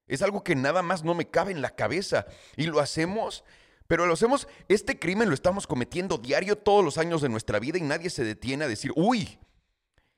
Es 0.09 0.23
algo 0.23 0.43
que 0.43 0.57
nada 0.57 0.83
más 0.83 1.05
no 1.05 1.15
me 1.15 1.29
cabe 1.29 1.53
en 1.53 1.63
la 1.63 1.77
cabeza. 1.77 2.27
Y 2.57 2.67
lo 2.67 2.81
hacemos, 2.81 3.45
pero 3.87 4.07
lo 4.07 4.15
hacemos, 4.15 4.49
este 4.69 4.99
crimen 4.99 5.29
lo 5.29 5.35
estamos 5.35 5.67
cometiendo 5.67 6.19
diario 6.19 6.57
todos 6.57 6.85
los 6.85 6.99
años 6.99 7.23
de 7.23 7.29
nuestra 7.29 7.59
vida 7.59 7.79
y 7.79 7.83
nadie 7.83 8.11
se 8.11 8.25
detiene 8.25 8.65
a 8.65 8.69
decir, 8.69 8.93
uy, 8.97 9.39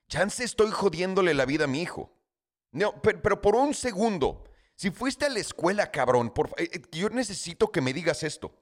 chance 0.09 0.43
estoy 0.43 0.71
jodiéndole 0.71 1.35
la 1.35 1.45
vida 1.45 1.65
a 1.65 1.69
mi 1.69 1.83
hijo. 1.83 2.13
No, 2.73 3.01
pero, 3.03 3.41
por 3.41 3.57
un 3.57 3.75
segundo, 3.75 4.45
si 4.77 4.91
fuiste 4.91 5.27
a 5.27 5.29
la 5.29 5.41
escuela, 5.41 5.91
cabrón, 5.91 6.31
por, 6.31 6.51
eh, 6.57 6.71
eh, 6.73 6.83
yo 6.93 7.11
necesito 7.11 7.71
que 7.71 7.81
me 7.81 7.93
digas 7.93 8.23
esto. 8.23 8.55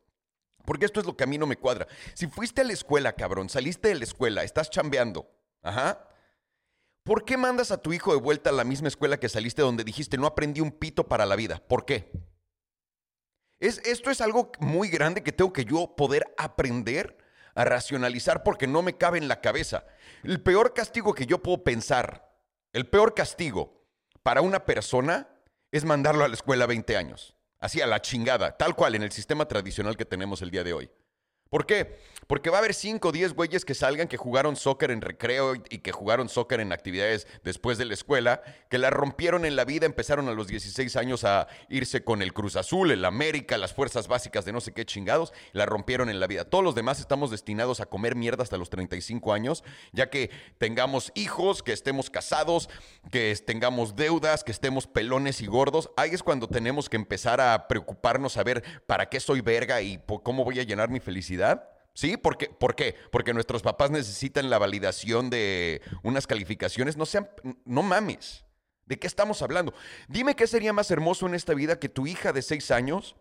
Porque 0.65 0.85
esto 0.85 1.01
es 1.01 1.07
lo 1.07 1.17
que 1.17 1.25
a 1.25 1.27
mí 1.27 1.39
no 1.39 1.47
me 1.47 1.57
cuadra. 1.57 1.87
Si 2.15 2.27
fuiste 2.27 2.61
a 2.61 2.65
la 2.65 2.73
escuela, 2.73 3.15
cabrón, 3.15 3.49
saliste 3.49 3.89
de 3.89 3.95
la 3.95 4.05
escuela, 4.05 4.45
estás 4.45 4.69
chambeando, 4.71 5.31
ajá. 5.63 6.07
¿Por 7.09 7.25
qué 7.25 7.39
mandas 7.39 7.71
a 7.71 7.81
tu 7.81 7.95
hijo 7.95 8.13
de 8.13 8.21
vuelta 8.21 8.51
a 8.51 8.53
la 8.53 8.65
misma 8.65 8.89
escuela 8.89 9.19
que 9.19 9.31
saliste 9.31 9.63
donde 9.63 9.83
dijiste 9.83 10.19
no 10.19 10.27
aprendí 10.27 10.61
un 10.61 10.71
pito 10.71 11.09
para 11.09 11.25
la 11.25 11.37
vida? 11.37 11.59
¿Por 11.67 11.87
qué? 11.87 12.13
Es, 13.59 13.79
esto 13.87 14.11
es 14.11 14.21
algo 14.21 14.53
muy 14.61 14.91
grande 14.91 15.23
que 15.23 15.33
tengo 15.33 15.51
que 15.51 15.65
yo 15.65 15.97
poder 15.97 16.27
aprender 16.37 17.17
a 17.55 17.65
racionalizar 17.65 18.43
porque 18.43 18.67
no 18.67 18.83
me 18.83 18.99
cabe 18.99 19.17
en 19.17 19.27
la 19.27 19.41
cabeza. 19.41 19.87
El 20.23 20.43
peor 20.43 20.75
castigo 20.75 21.15
que 21.15 21.25
yo 21.25 21.43
puedo 21.43 21.65
pensar, 21.65 22.31
el 22.75 22.87
peor 22.87 23.15
castigo 23.15 23.87
para 24.23 24.43
una 24.43 24.67
persona 24.67 25.31
es 25.73 25.87
mandarlo 25.87 26.27
a 26.27 26.29
la 26.29 26.35
escuela 26.35 26.67
20 26.67 26.95
años. 26.99 27.35
Así 27.59 27.81
a 27.81 27.87
la 27.87 28.03
chingada, 28.03 28.59
tal 28.59 28.77
cual 28.77 28.97
en 28.97 29.03
el 29.03 29.13
sistema 29.13 29.49
tradicional 29.49 29.97
que 29.97 30.05
tenemos 30.05 30.43
el 30.43 30.51
día 30.51 30.63
de 30.63 30.75
hoy. 30.75 30.91
¿Por 31.51 31.67
qué? 31.67 31.97
Porque 32.27 32.51
va 32.51 32.57
a 32.57 32.59
haber 32.59 32.75
5 32.75 33.09
o 33.09 33.13
10 33.13 33.33
güeyes 33.33 33.65
que 33.65 33.73
salgan 33.73 34.07
que 34.07 34.19
jugaron 34.19 34.55
soccer 34.55 34.91
en 34.91 35.01
recreo 35.01 35.55
y 35.71 35.79
que 35.79 35.93
jugaron 35.93 36.29
soccer 36.29 36.61
en 36.61 36.73
actividades 36.73 37.27
después 37.43 37.79
de 37.79 37.87
la 37.87 37.95
escuela, 37.95 38.43
que 38.69 38.77
la 38.77 38.91
rompieron 38.91 39.47
en 39.47 39.57
la 39.57 39.65
vida, 39.65 39.87
empezaron 39.87 40.29
a 40.29 40.33
los 40.33 40.47
16 40.47 40.95
años 40.97 41.25
a 41.25 41.49
irse 41.71 42.05
con 42.05 42.21
el 42.21 42.35
Cruz 42.35 42.57
Azul, 42.57 42.91
el 42.91 43.07
América, 43.07 43.57
las 43.57 43.73
fuerzas 43.73 44.09
básicas 44.09 44.45
de 44.45 44.53
no 44.53 44.61
sé 44.61 44.73
qué 44.73 44.85
chingados, 44.85 45.33
la 45.53 45.65
rompieron 45.65 46.11
en 46.11 46.21
la 46.21 46.27
vida. 46.27 46.45
Todos 46.45 46.63
los 46.63 46.75
demás 46.75 47.01
estamos 47.01 47.31
destinados 47.31 47.81
a 47.81 47.87
comer 47.87 48.15
mierda 48.15 48.43
hasta 48.43 48.59
los 48.59 48.69
35 48.69 49.33
años, 49.33 49.65
ya 49.93 50.11
que 50.11 50.31
tengamos 50.59 51.13
hijos, 51.15 51.63
que 51.63 51.73
estemos 51.73 52.11
casados, 52.11 52.69
que 53.11 53.35
tengamos 53.37 53.97
deudas, 53.97 54.45
que 54.45 54.53
estemos 54.53 54.87
pelones 54.87 55.41
y 55.41 55.47
gordos. 55.47 55.89
Ahí 55.97 56.11
es 56.11 56.23
cuando 56.23 56.47
tenemos 56.47 56.91
que 56.91 56.97
empezar 56.97 57.41
a 57.41 57.69
preocuparnos 57.69 58.37
a 58.37 58.43
ver 58.43 58.63
para 58.87 59.09
qué 59.09 59.19
soy 59.19 59.41
verga 59.41 59.81
y 59.81 59.99
cómo 60.23 60.45
voy 60.45 60.61
a 60.61 60.65
llenar 60.65 60.91
mi 60.91 61.01
felicidad 61.01 61.38
¿Sí? 61.95 62.17
¿Por 62.17 62.39
qué? 62.39 62.49
¿Por 62.49 62.77
qué? 62.77 62.95
Porque 63.11 63.35
nuestros 63.35 63.63
papás 63.63 63.91
necesitan 63.91 64.51
la 64.51 64.59
validación 64.59 65.31
de 65.31 65.83
unas 66.03 66.27
calificaciones. 66.27 66.97
No 66.97 67.07
sean, 67.07 67.29
no 67.65 67.83
mames. 67.83 68.45
¿De 68.87 68.99
qué 68.99 69.07
estamos 69.07 69.43
hablando? 69.43 69.75
Dime 70.09 70.35
qué 70.35 70.47
sería 70.47 70.73
más 70.73 70.91
hermoso 70.91 71.27
en 71.27 71.35
esta 71.35 71.55
vida 71.55 71.79
que 71.79 71.89
tu 71.89 72.07
hija 72.07 72.33
de 72.33 72.43
seis 72.43 72.71
años 72.71 73.17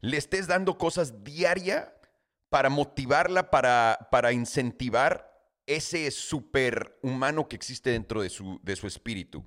le 0.00 0.16
estés 0.16 0.46
dando 0.46 0.78
cosas 0.78 1.22
diaria 1.22 1.94
para 2.48 2.70
motivarla, 2.70 3.50
para, 3.50 4.08
para 4.10 4.32
incentivar 4.32 5.36
ese 5.66 6.10
superhumano 6.10 7.48
que 7.48 7.56
existe 7.56 7.90
dentro 7.90 8.22
de 8.22 8.30
su, 8.30 8.60
de 8.62 8.76
su 8.76 8.86
espíritu. 8.86 9.44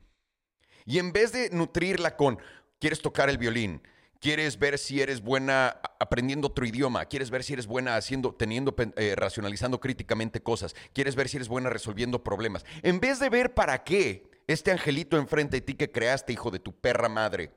Y 0.86 1.00
en 1.00 1.12
vez 1.12 1.32
de 1.32 1.50
nutrirla 1.50 2.16
con, 2.16 2.40
¿quieres 2.80 3.02
tocar 3.02 3.30
el 3.30 3.38
violín? 3.38 3.82
Quieres 4.20 4.60
ver 4.60 4.78
si 4.78 5.02
eres 5.02 5.22
buena 5.22 5.80
aprendiendo 6.00 6.48
otro 6.48 6.66
idioma, 6.66 7.06
quieres 7.06 7.30
ver 7.30 7.44
si 7.44 7.54
eres 7.54 7.68
buena 7.68 7.96
haciendo, 7.96 8.34
teniendo, 8.34 8.76
eh, 8.96 9.16
racionalizando 9.16 9.80
críticamente 9.80 10.42
cosas, 10.42 10.76
quieres 10.94 11.16
ver 11.16 11.30
si 11.30 11.38
eres 11.38 11.48
buena 11.48 11.70
resolviendo 11.70 12.24
problemas. 12.24 12.66
En 12.84 13.00
vez 13.00 13.20
de 13.20 13.30
ver 13.30 13.54
para 13.54 13.84
qué 13.84 14.30
este 14.48 14.72
angelito 14.72 15.18
enfrente 15.18 15.58
de 15.58 15.62
ti 15.62 15.74
que 15.76 15.92
creaste, 15.92 16.34
hijo 16.34 16.52
de 16.52 16.60
tu 16.60 16.74
perra 16.74 17.10
madre, 17.10 17.52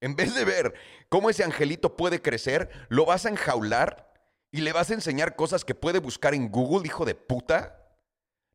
en 0.00 0.14
vez 0.14 0.34
de 0.34 0.44
ver 0.44 0.74
cómo 1.08 1.30
ese 1.30 1.44
angelito 1.44 1.96
puede 1.96 2.22
crecer, 2.22 2.70
lo 2.88 3.04
vas 3.04 3.26
a 3.26 3.30
enjaular 3.30 4.12
y 4.50 4.60
le 4.60 4.72
vas 4.72 4.90
a 4.90 4.94
enseñar 4.94 5.36
cosas 5.36 5.64
que 5.64 5.74
puede 5.74 5.98
buscar 5.98 6.34
en 6.34 6.50
Google, 6.50 6.86
hijo 6.86 7.04
de 7.04 7.14
puta. 7.14 7.96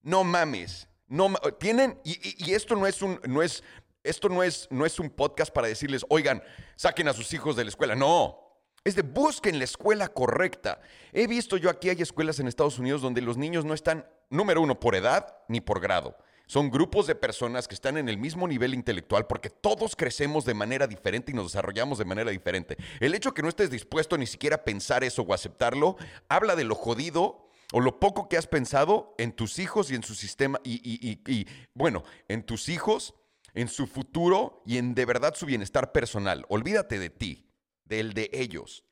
No 0.01 0.23
mames. 0.23 0.87
No, 1.07 1.31
tienen, 1.59 1.99
y, 2.03 2.43
y, 2.43 2.53
esto 2.55 2.75
no 2.75 2.87
es 2.87 3.01
un, 3.03 3.19
no 3.27 3.43
es, 3.43 3.63
esto 4.03 4.29
no 4.29 4.43
es, 4.43 4.67
no 4.69 4.85
es 4.85 4.99
un 4.99 5.09
podcast 5.09 5.53
para 5.53 5.67
decirles, 5.67 6.05
oigan, 6.09 6.43
saquen 6.75 7.07
a 7.07 7.13
sus 7.13 7.33
hijos 7.33 7.55
de 7.55 7.63
la 7.63 7.69
escuela. 7.69 7.95
No. 7.95 8.39
Es 8.83 8.95
de 8.95 9.01
busquen 9.01 9.59
la 9.59 9.63
escuela 9.63 10.09
correcta. 10.09 10.81
He 11.13 11.25
visto 11.25 11.55
yo 11.55 11.69
aquí 11.69 11.89
hay 11.89 12.01
escuelas 12.01 12.39
en 12.39 12.47
Estados 12.47 12.79
Unidos 12.79 13.01
donde 13.01 13.21
los 13.21 13.37
niños 13.37 13.63
no 13.63 13.73
están, 13.73 14.05
número 14.29 14.61
uno, 14.61 14.77
por 14.79 14.95
edad 14.95 15.37
ni 15.47 15.61
por 15.61 15.79
grado. 15.79 16.17
Son 16.47 16.69
grupos 16.69 17.07
de 17.07 17.15
personas 17.15 17.69
que 17.69 17.75
están 17.75 17.95
en 17.95 18.09
el 18.09 18.17
mismo 18.17 18.45
nivel 18.45 18.73
intelectual 18.73 19.25
porque 19.25 19.49
todos 19.49 19.95
crecemos 19.95 20.43
de 20.43 20.53
manera 20.53 20.85
diferente 20.85 21.31
y 21.31 21.35
nos 21.35 21.45
desarrollamos 21.45 21.97
de 21.97 22.03
manera 22.03 22.31
diferente. 22.31 22.75
El 22.99 23.15
hecho 23.15 23.33
que 23.33 23.41
no 23.41 23.47
estés 23.47 23.69
dispuesto 23.69 24.17
ni 24.17 24.27
siquiera 24.27 24.57
a 24.57 24.63
pensar 24.65 25.05
eso 25.05 25.21
o 25.21 25.33
aceptarlo, 25.33 25.95
habla 26.27 26.57
de 26.57 26.65
lo 26.65 26.75
jodido 26.75 27.47
o 27.71 27.79
lo 27.79 28.01
poco 28.01 28.27
que 28.27 28.35
has 28.35 28.47
pensado 28.47 29.15
en 29.17 29.31
tus 29.31 29.59
hijos 29.59 29.89
y 29.89 29.95
en 29.95 30.03
su 30.03 30.13
sistema 30.13 30.59
y, 30.65 31.17
y 31.25 31.47
bueno, 31.73 32.03
en 32.27 32.43
tus 32.43 32.67
hijos 32.67 33.15
en 33.53 33.67
su 33.67 33.87
futuro 33.87 34.63
y 34.65 34.77
en 34.77 34.95
de 34.95 35.05
verdad 35.05 35.35
su 35.35 35.45
bienestar 35.45 35.91
personal. 35.91 36.45
Olvídate 36.49 36.99
de 36.99 37.09
ti, 37.09 37.49
del 37.85 38.13
de 38.13 38.29
ellos. 38.33 38.83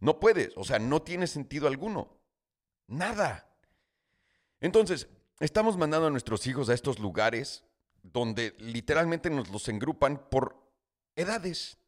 No 0.00 0.20
puedes, 0.20 0.52
o 0.56 0.64
sea, 0.64 0.78
no 0.78 1.02
tiene 1.02 1.26
sentido 1.26 1.66
alguno. 1.66 2.20
Nada. 2.86 3.48
Entonces, 4.60 5.08
estamos 5.40 5.76
mandando 5.76 6.06
a 6.06 6.10
nuestros 6.10 6.46
hijos 6.46 6.68
a 6.68 6.74
estos 6.74 6.98
lugares 6.98 7.64
donde 8.02 8.54
literalmente 8.58 9.30
nos 9.30 9.50
los 9.50 9.68
engrupan 9.68 10.28
por 10.30 10.70
edades. 11.16 11.78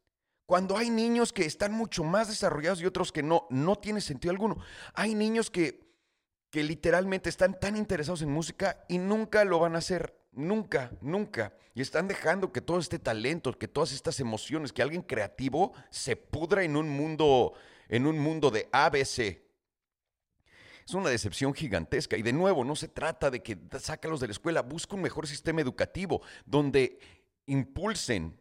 Cuando 0.45 0.77
hay 0.77 0.89
niños 0.89 1.31
que 1.31 1.45
están 1.45 1.71
mucho 1.71 2.03
más 2.03 2.27
desarrollados 2.27 2.81
y 2.81 2.85
otros 2.85 3.11
que 3.11 3.23
no, 3.23 3.47
no 3.49 3.75
tiene 3.75 4.01
sentido 4.01 4.31
alguno. 4.31 4.57
Hay 4.95 5.13
niños 5.13 5.51
que, 5.51 5.93
que 6.49 6.63
literalmente 6.63 7.29
están 7.29 7.59
tan 7.59 7.77
interesados 7.77 8.23
en 8.23 8.31
música 8.31 8.83
y 8.89 8.97
nunca 8.97 9.45
lo 9.45 9.59
van 9.59 9.75
a 9.75 9.77
hacer. 9.77 10.18
Nunca, 10.31 10.91
nunca. 11.01 11.53
Y 11.73 11.81
están 11.81 12.07
dejando 12.07 12.51
que 12.51 12.61
todo 12.61 12.79
este 12.79 12.99
talento, 12.99 13.57
que 13.57 13.67
todas 13.67 13.91
estas 13.91 14.19
emociones, 14.19 14.71
que 14.71 14.81
alguien 14.81 15.01
creativo 15.01 15.73
se 15.89 16.15
pudra 16.15 16.63
en 16.63 16.75
un 16.75 16.89
mundo, 16.89 17.53
en 17.87 18.05
un 18.05 18.19
mundo 18.19 18.51
de 18.51 18.69
ABC. 18.71 19.41
Es 20.85 20.93
una 20.93 21.09
decepción 21.09 21.53
gigantesca. 21.53 22.17
Y 22.17 22.21
de 22.21 22.33
nuevo, 22.33 22.63
no 22.63 22.75
se 22.75 22.87
trata 22.87 23.29
de 23.29 23.41
que 23.41 23.57
sácalos 23.79 24.19
de 24.19 24.27
la 24.27 24.31
escuela, 24.31 24.61
busca 24.61 24.95
un 24.95 25.01
mejor 25.01 25.27
sistema 25.27 25.61
educativo 25.61 26.21
donde 26.45 26.99
impulsen 27.45 28.39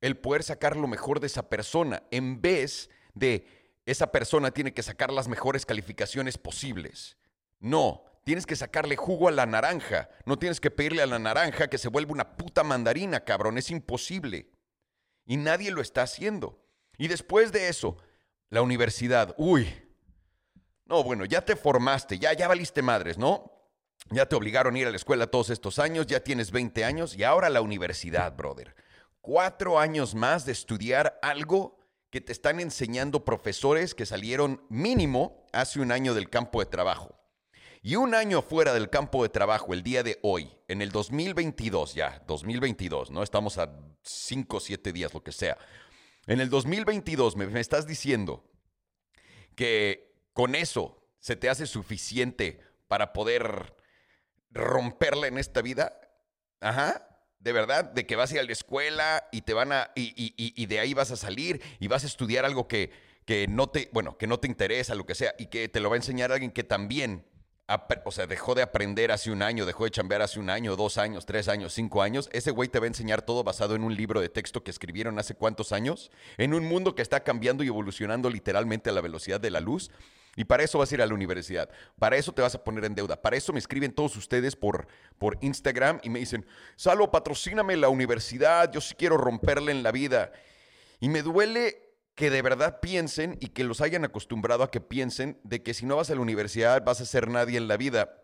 el 0.00 0.18
poder 0.18 0.42
sacar 0.42 0.76
lo 0.76 0.86
mejor 0.86 1.20
de 1.20 1.26
esa 1.26 1.48
persona 1.48 2.02
en 2.10 2.40
vez 2.40 2.90
de 3.14 3.46
esa 3.86 4.10
persona 4.10 4.50
tiene 4.50 4.72
que 4.72 4.82
sacar 4.82 5.12
las 5.12 5.28
mejores 5.28 5.66
calificaciones 5.66 6.38
posibles. 6.38 7.16
No, 7.60 8.04
Tienes 8.24 8.46
que 8.46 8.56
sacarle 8.56 8.96
jugo 8.96 9.28
a 9.28 9.32
la 9.32 9.46
naranja. 9.46 10.08
No 10.24 10.38
tienes 10.38 10.60
que 10.60 10.70
pedirle 10.70 11.02
a 11.02 11.06
la 11.06 11.18
naranja 11.18 11.68
que 11.68 11.78
se 11.78 11.88
vuelva 11.88 12.12
una 12.12 12.36
puta 12.36 12.64
mandarina, 12.64 13.20
cabrón. 13.20 13.58
Es 13.58 13.70
imposible. 13.70 14.50
Y 15.26 15.36
nadie 15.36 15.70
lo 15.70 15.82
está 15.82 16.02
haciendo. 16.02 16.64
Y 16.96 17.08
después 17.08 17.52
de 17.52 17.68
eso, 17.68 17.98
la 18.48 18.62
universidad. 18.62 19.34
Uy. 19.36 19.72
No, 20.86 21.02
bueno, 21.02 21.24
ya 21.24 21.42
te 21.42 21.56
formaste, 21.56 22.18
ya, 22.18 22.32
ya 22.34 22.46
valiste 22.46 22.82
madres, 22.82 23.16
¿no? 23.16 23.50
Ya 24.10 24.26
te 24.26 24.36
obligaron 24.36 24.74
a 24.74 24.78
ir 24.78 24.86
a 24.86 24.90
la 24.90 24.96
escuela 24.96 25.26
todos 25.26 25.48
estos 25.48 25.78
años, 25.78 26.06
ya 26.06 26.20
tienes 26.20 26.50
20 26.50 26.84
años 26.84 27.16
y 27.16 27.24
ahora 27.24 27.48
la 27.48 27.62
universidad, 27.62 28.36
brother. 28.36 28.74
Cuatro 29.22 29.78
años 29.78 30.14
más 30.14 30.44
de 30.44 30.52
estudiar 30.52 31.18
algo 31.22 31.78
que 32.10 32.20
te 32.20 32.32
están 32.32 32.60
enseñando 32.60 33.24
profesores 33.24 33.94
que 33.94 34.04
salieron 34.04 34.62
mínimo 34.68 35.46
hace 35.52 35.80
un 35.80 35.90
año 35.90 36.12
del 36.12 36.28
campo 36.28 36.60
de 36.60 36.66
trabajo. 36.66 37.18
Y 37.86 37.96
un 37.96 38.14
año 38.14 38.40
fuera 38.40 38.72
del 38.72 38.88
campo 38.88 39.22
de 39.22 39.28
trabajo, 39.28 39.74
el 39.74 39.82
día 39.82 40.02
de 40.02 40.18
hoy, 40.22 40.50
en 40.68 40.80
el 40.80 40.90
2022 40.90 41.94
ya, 41.94 42.24
2022, 42.26 43.10
¿no? 43.10 43.22
Estamos 43.22 43.58
a 43.58 43.78
5 44.02 44.56
o 44.56 44.60
7 44.60 44.90
días, 44.90 45.12
lo 45.12 45.22
que 45.22 45.32
sea. 45.32 45.58
En 46.26 46.40
el 46.40 46.48
2022 46.48 47.36
me, 47.36 47.46
me 47.46 47.60
estás 47.60 47.86
diciendo 47.86 48.42
que 49.54 50.16
con 50.32 50.54
eso 50.54 51.06
se 51.20 51.36
te 51.36 51.50
hace 51.50 51.66
suficiente 51.66 52.62
para 52.88 53.12
poder 53.12 53.76
romperla 54.48 55.26
en 55.26 55.36
esta 55.36 55.60
vida? 55.60 56.00
Ajá. 56.60 57.06
De 57.38 57.52
verdad, 57.52 57.84
de 57.84 58.06
que 58.06 58.16
vas 58.16 58.30
a 58.30 58.36
ir 58.36 58.40
a 58.40 58.44
la 58.44 58.52
escuela 58.52 59.28
y 59.30 59.42
te 59.42 59.52
van 59.52 59.72
a. 59.72 59.90
y, 59.94 60.14
y 60.34 60.66
de 60.66 60.80
ahí 60.80 60.94
vas 60.94 61.10
a 61.10 61.16
salir 61.16 61.60
y 61.80 61.88
vas 61.88 62.04
a 62.04 62.06
estudiar 62.06 62.46
algo 62.46 62.66
que, 62.66 62.92
que 63.26 63.46
no 63.46 63.68
te, 63.68 63.90
bueno, 63.92 64.16
que 64.16 64.26
no 64.26 64.40
te 64.40 64.48
interesa, 64.48 64.94
lo 64.94 65.04
que 65.04 65.14
sea, 65.14 65.34
y 65.38 65.46
que 65.46 65.68
te 65.68 65.80
lo 65.80 65.90
va 65.90 65.96
a 65.96 65.98
enseñar 65.98 66.32
alguien 66.32 66.50
que 66.50 66.64
también 66.64 67.26
o 68.04 68.10
sea, 68.10 68.26
dejó 68.26 68.54
de 68.54 68.62
aprender 68.62 69.10
hace 69.10 69.30
un 69.30 69.42
año, 69.42 69.64
dejó 69.64 69.84
de 69.84 69.90
chambear 69.90 70.20
hace 70.20 70.38
un 70.38 70.50
año, 70.50 70.76
dos 70.76 70.98
años, 70.98 71.24
tres 71.24 71.48
años, 71.48 71.72
cinco 71.72 72.02
años, 72.02 72.28
ese 72.32 72.50
güey 72.50 72.68
te 72.68 72.78
va 72.78 72.84
a 72.84 72.88
enseñar 72.88 73.22
todo 73.22 73.42
basado 73.42 73.74
en 73.74 73.84
un 73.84 73.94
libro 73.94 74.20
de 74.20 74.28
texto 74.28 74.62
que 74.62 74.70
escribieron 74.70 75.18
hace 75.18 75.34
cuántos 75.34 75.72
años, 75.72 76.10
en 76.36 76.52
un 76.52 76.64
mundo 76.66 76.94
que 76.94 77.00
está 77.00 77.20
cambiando 77.20 77.64
y 77.64 77.68
evolucionando 77.68 78.28
literalmente 78.28 78.90
a 78.90 78.92
la 78.92 79.00
velocidad 79.00 79.40
de 79.40 79.50
la 79.50 79.60
luz. 79.60 79.90
Y 80.36 80.44
para 80.44 80.64
eso 80.64 80.78
vas 80.78 80.90
a 80.90 80.94
ir 80.96 81.00
a 81.00 81.06
la 81.06 81.14
universidad, 81.14 81.70
para 81.98 82.16
eso 82.16 82.32
te 82.32 82.42
vas 82.42 82.54
a 82.56 82.64
poner 82.64 82.84
en 82.84 82.96
deuda, 82.96 83.22
para 83.22 83.36
eso 83.36 83.52
me 83.52 83.60
escriben 83.60 83.92
todos 83.92 84.16
ustedes 84.16 84.56
por, 84.56 84.88
por 85.16 85.38
Instagram 85.40 86.00
y 86.02 86.10
me 86.10 86.18
dicen, 86.18 86.44
Salo, 86.74 87.10
patrocíname 87.10 87.76
la 87.76 87.88
universidad, 87.88 88.70
yo 88.72 88.80
sí 88.80 88.94
quiero 88.96 89.16
romperle 89.16 89.70
en 89.70 89.84
la 89.84 89.92
vida. 89.92 90.32
Y 90.98 91.08
me 91.08 91.22
duele 91.22 91.83
que 92.14 92.30
de 92.30 92.42
verdad 92.42 92.80
piensen 92.80 93.36
y 93.40 93.48
que 93.48 93.64
los 93.64 93.80
hayan 93.80 94.04
acostumbrado 94.04 94.62
a 94.62 94.70
que 94.70 94.80
piensen 94.80 95.40
de 95.42 95.62
que 95.62 95.74
si 95.74 95.86
no 95.86 95.96
vas 95.96 96.10
a 96.10 96.14
la 96.14 96.20
universidad 96.20 96.84
vas 96.84 97.00
a 97.00 97.06
ser 97.06 97.28
nadie 97.28 97.58
en 97.58 97.68
la 97.68 97.76
vida. 97.76 98.20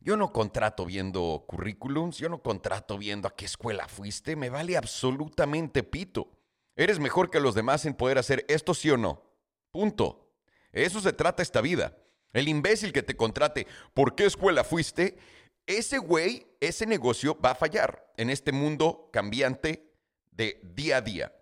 Yo 0.00 0.16
no 0.16 0.32
contrato 0.32 0.86
viendo 0.86 1.44
currículums, 1.46 2.18
yo 2.18 2.28
no 2.28 2.42
contrato 2.42 2.96
viendo 2.96 3.28
a 3.28 3.36
qué 3.36 3.44
escuela 3.44 3.86
fuiste, 3.88 4.36
me 4.36 4.48
vale 4.48 4.76
absolutamente 4.76 5.82
pito. 5.82 6.30
Eres 6.76 6.98
mejor 6.98 7.30
que 7.30 7.40
los 7.40 7.54
demás 7.54 7.84
en 7.84 7.94
poder 7.94 8.18
hacer 8.18 8.44
esto 8.48 8.72
sí 8.72 8.90
o 8.90 8.96
no. 8.96 9.22
Punto. 9.70 10.32
Eso 10.72 11.00
se 11.00 11.12
trata 11.12 11.42
esta 11.42 11.60
vida. 11.60 11.96
El 12.32 12.48
imbécil 12.48 12.92
que 12.92 13.02
te 13.02 13.16
contrate, 13.16 13.66
¿por 13.92 14.14
qué 14.14 14.24
escuela 14.24 14.64
fuiste? 14.64 15.18
Ese 15.66 15.98
güey, 15.98 16.46
ese 16.60 16.86
negocio 16.86 17.38
va 17.38 17.50
a 17.50 17.56
fallar 17.56 18.10
en 18.16 18.30
este 18.30 18.52
mundo 18.52 19.10
cambiante 19.12 19.92
de 20.30 20.60
día 20.62 20.98
a 20.98 21.00
día. 21.00 21.32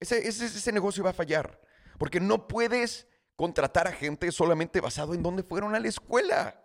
Ese, 0.00 0.26
ese, 0.26 0.72
negocio 0.72 1.02
va 1.02 1.10
a 1.10 1.14
fallar. 1.14 1.60
Porque 1.98 2.20
no 2.20 2.46
puedes 2.46 3.06
contratar 3.36 3.88
a 3.88 3.92
gente 3.92 4.30
solamente 4.32 4.80
basado 4.80 5.14
en 5.14 5.22
dónde 5.22 5.42
fueron 5.42 5.74
a 5.74 5.80
la 5.80 5.88
escuela. 5.88 6.60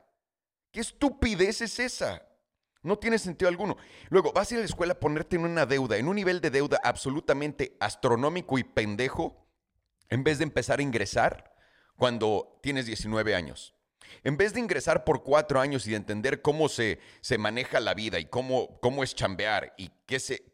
¿Qué 0.72 0.80
estupidez 0.80 1.62
es 1.62 1.80
esa? 1.80 2.28
No 2.82 3.00
tiene 3.00 3.18
sentido 3.18 3.50
alguno. 3.50 3.78
Luego, 4.10 4.34
vas 4.34 4.52
a 4.52 4.54
ir 4.54 4.58
a 4.60 4.62
la 4.62 4.68
escuela 4.68 4.94
a 4.94 5.00
ponerte 5.00 5.36
en 5.36 5.46
una 5.46 5.66
deuda, 5.66 5.98
en 5.98 6.08
un 6.08 6.16
nivel 6.16 6.42
de 6.42 6.50
deuda 6.50 6.80
absolutamente 6.84 7.78
astronómico 7.80 8.58
y 8.58 8.63
pendejo, 8.63 9.48
en 10.10 10.24
vez 10.24 10.38
de 10.38 10.44
empezar 10.44 10.80
a 10.80 10.84
ingresar 10.84 11.56
cuando 11.96 12.60
tienes 12.62 12.86
19 12.86 13.36
años. 13.36 13.74
En 14.24 14.38
vez 14.38 14.54
de 14.54 14.60
ingresar 14.60 15.06
por 15.06 15.24
cuatro 15.24 15.60
años 15.60 15.88
y 15.88 15.92
de 15.92 15.98
entender 15.98 16.42
cómo 16.42 16.70
se, 16.70 17.00
se 17.22 17.38
maneja 17.38 17.80
la 17.80 17.94
vida 17.94 18.20
y 18.20 18.25
cómo, 18.25 18.80
cómo 18.82 19.04
es 19.04 19.16
chambear 19.16 19.74
y 19.78 19.90
qué 20.06 20.20
se, 20.20 20.53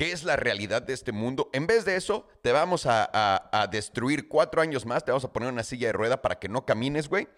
qué 0.00 0.12
es 0.12 0.24
la 0.24 0.36
realidad 0.36 0.80
de 0.80 0.94
este 0.94 1.12
mundo. 1.12 1.50
En 1.52 1.66
vez 1.66 1.84
de 1.84 1.94
eso, 1.94 2.26
te 2.40 2.52
vamos 2.52 2.86
a, 2.86 3.68
destruir 3.70 4.28
cuatro 4.28 4.62
años 4.62 4.86
más, 4.86 5.04
te 5.04 5.10
vamos 5.10 5.26
a 5.26 5.32
poner 5.34 5.52
una 5.52 5.62
silla 5.62 5.88
de 5.88 5.92
rueda 5.92 6.22
para 6.22 6.38
que 6.38 6.48
no 6.48 6.64
camines, 6.64 7.10
güey. 7.10 7.28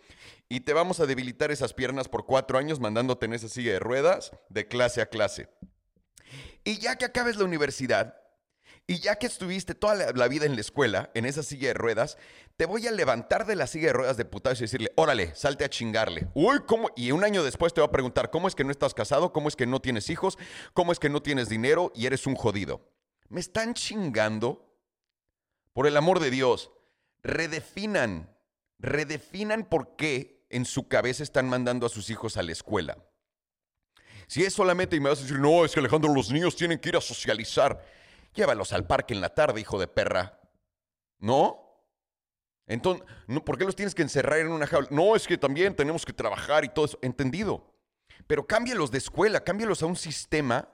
Y 0.48 0.60
te 0.60 0.72
vamos 0.72 1.00
a 1.00 1.06
debilitar 1.06 1.50
esas 1.50 1.74
piernas 1.74 2.08
por 2.08 2.24
cuatro 2.24 2.58
años 2.58 2.78
mandándote 2.78 3.26
en 3.26 3.32
esa 3.32 3.48
silla 3.48 3.72
de 3.72 3.80
ruedas 3.80 4.30
de 4.48 4.68
clase 4.68 5.02
a 5.02 5.06
clase. 5.06 5.48
Y 6.62 6.78
ya 6.78 6.94
que 6.94 7.04
acabes 7.04 7.34
la 7.34 7.46
universidad, 7.46 8.21
y 8.86 8.98
ya 8.98 9.16
que 9.16 9.26
estuviste 9.26 9.74
toda 9.74 10.12
la, 10.12 10.28
vida 10.28 10.44
en 10.44 10.54
la 10.54 10.60
escuela, 10.60 11.10
en 11.14 11.24
esa 11.24 11.42
silla 11.42 11.68
de 11.68 11.74
ruedas, 11.74 12.18
te 12.56 12.66
voy 12.66 12.86
a 12.86 12.90
levantar 12.90 13.46
de 13.46 13.56
la 13.56 13.66
silla 13.66 13.88
de 13.88 13.92
ruedas 13.92 14.16
de 14.16 14.24
putados 14.24 14.58
y 14.60 14.64
decirle, 14.64 14.92
órale, 14.96 15.34
salte 15.34 15.64
a 15.64 15.70
chingarle. 15.70 16.28
Uy, 16.34 16.58
¿cómo? 16.66 16.90
Y 16.96 17.12
un 17.12 17.24
año 17.24 17.44
después 17.44 17.72
te 17.72 17.80
va 17.80 17.86
a 17.86 17.92
preguntar, 17.92 18.30
¿cómo 18.30 18.48
es 18.48 18.54
que 18.54 18.64
no 18.64 18.70
estás 18.70 18.92
casado? 18.92 19.32
¿Cómo 19.32 19.48
es 19.48 19.56
que 19.56 19.66
no 19.66 19.80
tienes 19.80 20.10
hijos? 20.10 20.36
¿Cómo 20.74 20.92
es 20.92 20.98
que 20.98 21.08
no 21.08 21.22
tienes 21.22 21.48
dinero 21.48 21.92
y 21.94 22.06
eres 22.06 22.26
un 22.26 22.34
jodido? 22.34 22.88
¿Me 23.28 23.40
están 23.40 23.74
chingando? 23.74 24.68
Por 25.72 25.86
el 25.86 25.96
amor 25.96 26.20
de 26.20 26.30
Dios, 26.30 26.70
redefinan, 27.22 28.36
redefinan 28.78 29.64
por 29.64 29.96
qué 29.96 30.44
en 30.50 30.66
su 30.66 30.86
cabeza 30.86 31.22
están 31.22 31.48
mandando 31.48 31.86
a 31.86 31.88
sus 31.88 32.10
hijos 32.10 32.36
a 32.36 32.42
la 32.42 32.52
escuela. 32.52 32.98
Si 34.26 34.44
es 34.44 34.52
solamente 34.52 34.96
y 34.96 35.00
me 35.00 35.08
vas 35.08 35.20
a 35.20 35.22
decir, 35.22 35.38
no, 35.38 35.64
es 35.64 35.72
que 35.72 35.80
Alejandro, 35.80 36.12
los 36.12 36.30
niños 36.30 36.56
tienen 36.56 36.78
que 36.78 36.90
ir 36.90 36.96
a 36.96 37.00
socializar. 37.00 37.82
Llévalos 38.34 38.72
al 38.72 38.86
parque 38.86 39.14
en 39.14 39.20
la 39.20 39.34
tarde, 39.34 39.60
hijo 39.60 39.78
de 39.78 39.88
perra. 39.88 40.40
¿No? 41.18 41.58
Entonces, 42.66 43.04
¿por 43.44 43.58
qué 43.58 43.64
los 43.64 43.76
tienes 43.76 43.94
que 43.94 44.02
encerrar 44.02 44.38
en 44.38 44.48
una 44.48 44.66
jaula? 44.66 44.88
No, 44.90 45.14
es 45.14 45.26
que 45.26 45.36
también 45.36 45.74
tenemos 45.74 46.06
que 46.06 46.12
trabajar 46.12 46.64
y 46.64 46.68
todo 46.68 46.86
eso. 46.86 46.98
Entendido. 47.02 47.72
Pero 48.26 48.46
cámbialos 48.46 48.90
de 48.90 48.98
escuela, 48.98 49.42
cámbialos 49.44 49.82
a 49.82 49.86
un 49.86 49.96
sistema 49.96 50.68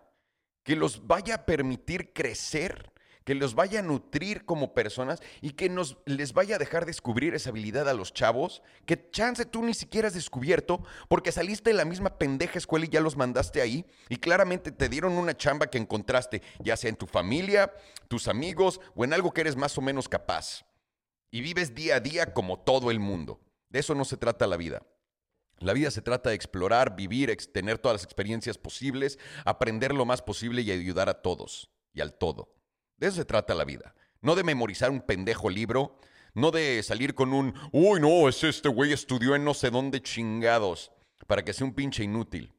que 0.63 0.77
los 0.77 1.07
vaya 1.07 1.35
a 1.37 1.47
permitir 1.47 2.13
crecer 2.13 2.93
que 3.29 3.35
los 3.35 3.55
vaya 3.55 3.81
a 3.81 3.83
nutrir 3.83 4.47
como 4.47 4.73
personas 4.73 5.21
y 5.43 5.51
que 5.51 5.69
nos 5.69 5.99
les 6.07 6.33
vaya 6.33 6.57
a 6.57 6.59
dejar 6.59 6.87
descubrir 6.87 7.35
esa 7.35 7.51
habilidad 7.51 7.87
a 7.87 7.93
los 7.93 8.15
chavos, 8.15 8.63
que 8.87 9.11
chance 9.11 9.45
tú 9.45 9.63
ni 9.63 9.75
siquiera 9.75 10.09
has 10.09 10.15
descubierto 10.15 10.83
porque 11.09 11.31
saliste 11.31 11.69
de 11.69 11.77
la 11.77 11.85
misma 11.85 12.17
pendeja 12.17 12.57
escuela 12.57 12.87
y 12.87 12.89
ya 12.89 13.03
los 13.03 13.19
mandaste 13.19 13.61
ahí 13.61 13.85
y 14.09 14.17
claramente 14.17 14.73
te 14.73 14.89
dieron 14.89 15.13
una 15.13 15.37
chamba 15.37 15.67
que 15.67 15.77
encontraste, 15.77 16.41
ya 16.59 16.75
sea 16.79 16.89
en 16.89 16.97
tu 16.97 17.07
familia, 17.07 17.71
tus 18.09 18.29
amigos 18.29 18.81
o 18.95 19.05
en 19.05 19.13
algo 19.13 19.31
que 19.33 19.43
eres 19.43 19.57
más 19.57 19.77
o 19.77 19.83
menos 19.83 20.09
capaz. 20.09 20.65
Y 21.31 21.43
vives 21.43 21.75
día 21.75 21.97
a 21.97 22.01
día 22.01 22.33
como 22.33 22.59
todo 22.59 22.91
el 22.91 22.99
mundo. 22.99 23.43
De 23.69 23.81
eso 23.81 23.95
no 23.95 24.07
se 24.07 24.17
trata 24.17 24.47
la 24.47 24.57
vida. 24.57 24.81
La 25.59 25.75
vida 25.75 25.91
se 25.91 26.01
trata 26.01 26.31
de 26.31 26.37
explorar, 26.37 26.97
vivir, 26.97 27.37
tener 27.53 27.77
todas 27.77 27.97
las 27.97 28.05
experiencias 28.05 28.57
posibles, 28.57 29.19
aprender 29.45 29.93
lo 29.93 30.07
más 30.07 30.23
posible 30.23 30.63
y 30.63 30.71
ayudar 30.71 31.11
a 31.11 31.21
todos 31.21 31.69
y 31.93 32.01
al 32.01 32.15
todo. 32.15 32.55
De 32.99 33.07
eso 33.07 33.17
se 33.17 33.25
trata 33.25 33.55
la 33.55 33.65
vida. 33.65 33.95
No 34.21 34.35
de 34.35 34.45
memorizar 34.45 34.91
un 34.91 35.01
pendejo 35.01 35.49
libro, 35.49 35.99
no 36.35 36.51
de 36.51 36.83
salir 36.83 37.15
con 37.15 37.33
un, 37.33 37.55
uy, 37.73 38.01
no, 38.01 38.29
es 38.29 38.43
este 38.45 38.69
güey 38.69 38.93
estudió 38.93 39.35
en 39.35 39.45
no 39.45 39.55
sé 39.55 39.71
dónde 39.71 40.03
chingados, 40.03 40.93
para 41.27 41.45
que 41.45 41.53
sea 41.53 41.67
un 41.67 41.75
pinche 41.75 42.05
inútil. 42.05 42.53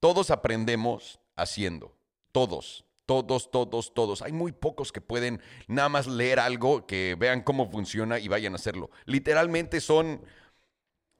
Todos 0.00 0.30
aprendemos 0.30 1.20
haciendo. 1.36 1.96
Todos. 2.32 2.84
Todos, 3.06 3.50
todos, 3.50 3.94
todos. 3.94 4.22
Hay 4.22 4.32
muy 4.32 4.52
pocos 4.52 4.92
que 4.92 5.00
pueden 5.00 5.40
nada 5.66 5.88
más 5.88 6.06
leer 6.06 6.38
algo, 6.38 6.86
que 6.86 7.16
vean 7.18 7.42
cómo 7.42 7.70
funciona 7.70 8.18
y 8.18 8.28
vayan 8.28 8.52
a 8.52 8.56
hacerlo. 8.56 8.90
Literalmente 9.04 9.80
son 9.80 10.24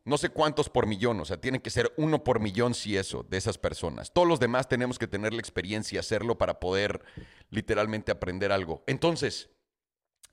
no 0.05 0.19
sé 0.19 0.31
cuántos 0.31 0.69
por 0.69 0.87
millón, 0.87 1.21
o 1.21 1.25
sea, 1.25 1.41
tiene 1.41 1.63
que 1.63 1.71
ser 1.71 1.93
uno 1.97 2.25
por 2.25 2.41
millón 2.41 2.75
si 2.75 2.97
eso, 2.97 3.25
de 3.29 3.37
esas 3.37 3.57
personas. 3.57 4.13
Todos 4.13 4.27
los 4.27 4.41
demás 4.41 4.69
tenemos 4.69 4.99
que 4.99 5.07
tener 5.07 5.33
la 5.33 5.41
experiencia 5.41 5.97
y 5.97 5.99
hacerlo 5.99 6.39
para 6.39 6.59
poder 6.59 7.05
literalmente 7.51 8.11
aprender 8.11 8.51
algo. 8.51 8.83
Entonces, 8.87 9.51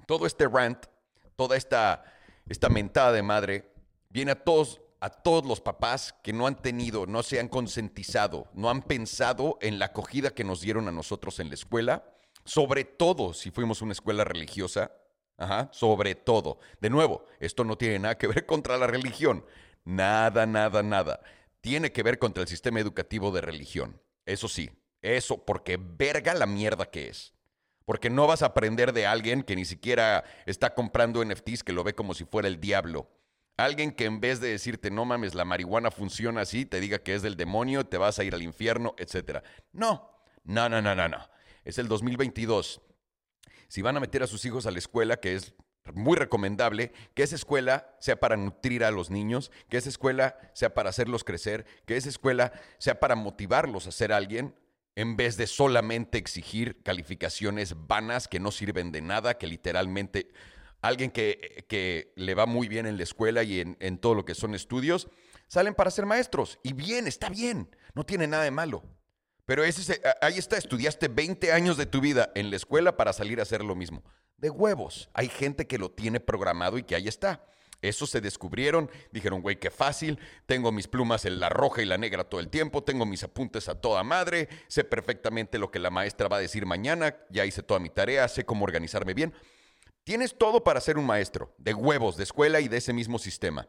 todo 0.08 0.25
este 0.25 0.47
rant, 0.47 0.86
toda 1.36 1.55
esta, 1.55 2.03
esta 2.47 2.69
mentada 2.69 3.12
de 3.12 3.21
madre, 3.21 3.71
viene 4.10 4.32
a 4.32 4.43
todos, 4.43 4.82
a 5.01 5.10
todos 5.12 5.45
los 5.45 5.62
papás 5.62 6.15
que 6.23 6.34
no 6.34 6.47
han 6.47 6.60
tenido, 6.60 7.05
no 7.05 7.21
se 7.21 7.39
han 7.39 7.47
concientizado, 7.47 8.47
no 8.53 8.71
han 8.71 8.82
pensado 8.82 9.60
en 9.62 9.77
la 9.77 9.86
acogida 9.86 10.32
que 10.32 10.43
nos 10.43 10.62
dieron 10.62 10.88
a 10.88 10.91
nosotros 10.91 11.39
en 11.39 11.49
la 11.49 11.53
escuela, 11.53 12.12
sobre 12.43 12.86
todo 12.86 13.34
si 13.34 13.51
fuimos 13.51 13.84
una 13.84 13.91
escuela 13.91 14.23
religiosa, 14.23 14.91
Ajá, 15.39 15.69
sobre 15.71 16.15
todo. 16.15 16.60
De 16.82 16.89
nuevo, 16.89 17.25
esto 17.39 17.63
no 17.63 17.78
tiene 17.78 17.97
nada 17.97 18.17
que 18.17 18.28
ver 18.28 18.45
contra 18.45 18.78
la 18.78 18.88
religión. 18.88 19.45
Nada, 19.86 20.45
nada, 20.45 20.84
nada. 20.84 21.21
Tiene 21.62 21.93
que 21.93 22.04
ver 22.04 22.19
contra 22.19 22.43
el 22.43 22.49
sistema 22.49 22.82
educativo 22.82 23.32
de 23.32 23.39
religión. 23.39 24.02
Eso 24.25 24.49
sí, 24.49 24.69
eso, 25.02 25.45
porque 25.45 25.80
verga 25.80 26.34
la 26.34 26.45
mierda 26.45 26.91
que 26.91 27.08
es. 27.08 27.34
Porque 27.86 28.10
no 28.10 28.28
vas 28.28 28.43
a 28.43 28.47
aprender 28.47 28.91
de 28.91 29.08
alguien 29.08 29.41
que 29.41 29.56
ni 29.56 29.63
siquiera 29.63 30.25
está 30.45 30.75
comprando 30.75 31.23
NFTs 31.23 31.63
que 31.63 31.73
lo 31.73 31.86
ve 31.86 31.95
como 31.95 32.13
si 32.13 32.25
fuera 32.25 32.49
el 32.49 32.60
diablo. 32.60 33.10
Alguien 33.56 33.93
que 33.93 34.06
en 34.06 34.19
vez 34.19 34.41
de 34.41 34.49
decirte, 34.49 34.91
no 34.91 35.06
mames, 35.06 35.36
la 35.36 35.45
marihuana 35.45 35.89
funciona 35.89 36.41
así, 36.41 36.65
te 36.65 36.82
diga 36.82 36.99
que 36.99 37.15
es 37.15 37.21
del 37.21 37.38
demonio, 37.38 37.86
te 37.86 37.97
vas 37.97 38.19
a 38.19 38.25
ir 38.25 38.36
al 38.36 38.43
infierno, 38.43 38.93
etc. 38.97 39.39
No, 39.71 40.12
no, 40.43 40.67
no, 40.67 40.82
no, 40.82 40.95
no, 40.95 41.08
no. 41.08 41.30
Es 41.63 41.78
el 41.78 41.88
2022 41.88 42.82
si 43.69 43.82
van 43.82 43.95
a 43.95 44.01
meter 44.01 44.21
a 44.21 44.27
sus 44.27 44.43
hijos 44.43 44.65
a 44.65 44.71
la 44.71 44.79
escuela, 44.79 45.17
que 45.17 45.36
es 45.36 45.53
muy 45.93 46.17
recomendable, 46.17 46.91
que 47.13 47.23
esa 47.23 47.36
escuela 47.36 47.95
sea 47.99 48.19
para 48.19 48.36
nutrir 48.36 48.84
a 48.84 48.91
los 48.91 49.10
niños, 49.10 49.51
que 49.69 49.77
esa 49.77 49.89
escuela 49.89 50.38
sea 50.53 50.73
para 50.73 50.89
hacerlos 50.89 51.23
crecer, 51.23 51.65
que 51.86 51.95
esa 51.95 52.10
escuela 52.10 52.51
sea 52.77 52.99
para 52.99 53.15
motivarlos 53.15 53.88
a 53.88 53.91
ser 53.91 54.12
alguien, 54.12 54.55
en 54.95 55.15
vez 55.15 55.38
de 55.38 55.47
solamente 55.47 56.17
exigir 56.17 56.82
calificaciones 56.84 57.75
vanas 57.88 58.27
que 58.27 58.39
no 58.39 58.51
sirven 58.51 58.91
de 58.91 59.01
nada, 59.01 59.38
que 59.38 59.47
literalmente 59.47 60.32
alguien 60.82 61.12
que, 61.12 61.65
que 61.69 62.12
le 62.15 62.36
va 62.36 62.45
muy 62.45 62.67
bien 62.67 62.86
en 62.86 62.97
la 62.97 63.03
escuela 63.03 63.43
y 63.43 63.62
en, 63.62 63.77
en 63.79 63.97
todo 63.97 64.15
lo 64.15 64.25
que 64.25 64.36
son 64.36 64.55
estudios, 64.55 65.08
salen 65.47 65.73
para 65.73 65.91
ser 65.91 66.05
maestros. 66.05 66.60
Y 66.63 66.73
bien, 66.73 67.08
está 67.08 67.29
bien, 67.29 67.73
no 67.93 68.05
tiene 68.05 68.27
nada 68.27 68.43
de 68.43 68.51
malo. 68.51 68.84
Pero 69.49 69.63
ese, 69.63 69.99
ahí 70.21 70.38
está, 70.38 70.57
estudiaste 70.57 71.07
20 71.07 71.51
años 71.51 71.75
de 71.75 71.88
tu 71.88 72.01
vida 72.01 72.31
en 72.35 72.51
la 72.51 72.55
escuela 72.55 72.95
para 72.95 73.13
salir 73.13 73.39
a 73.39 73.41
hacer 73.41 73.63
lo 73.63 73.73
mismo. 73.73 74.03
De 74.38 74.51
huevos. 74.51 75.09
Hay 75.12 75.27
gente 75.27 75.65
que 75.65 75.79
lo 75.79 75.89
tiene 75.89 76.19
programado 76.19 76.77
y 76.77 76.83
que 76.83 76.93
ahí 76.93 77.07
está. 77.07 77.43
Eso 77.81 78.05
se 78.05 78.21
descubrieron, 78.21 78.91
dijeron, 79.12 79.41
güey, 79.41 79.55
qué 79.55 79.71
fácil, 79.71 80.19
tengo 80.45 80.71
mis 80.71 80.88
plumas 80.88 81.25
en 81.25 81.39
la 81.39 81.49
roja 81.49 81.81
y 81.81 81.85
la 81.85 81.97
negra 81.97 82.25
todo 82.25 82.39
el 82.39 82.49
tiempo, 82.49 82.83
tengo 82.83 83.07
mis 83.07 83.23
apuntes 83.23 83.67
a 83.69 83.81
toda 83.81 84.03
madre, 84.03 84.49
sé 84.67 84.83
perfectamente 84.83 85.57
lo 85.57 85.71
que 85.71 85.79
la 85.79 85.89
maestra 85.89 86.27
va 86.27 86.38
a 86.38 86.41
decir 86.41 86.67
mañana, 86.67 87.17
ya 87.31 87.43
hice 87.43 87.63
toda 87.63 87.79
mi 87.79 87.89
tarea, 87.89 88.27
sé 88.27 88.45
cómo 88.45 88.65
organizarme 88.65 89.15
bien. 89.15 89.33
Tienes 90.03 90.38
todo 90.38 90.63
para 90.63 90.79
ser 90.79 90.99
un 90.99 91.07
maestro, 91.07 91.55
de 91.57 91.73
huevos, 91.73 92.17
de 92.17 92.23
escuela 92.23 92.59
y 92.59 92.67
de 92.67 92.77
ese 92.77 92.93
mismo 92.93 93.17
sistema. 93.17 93.67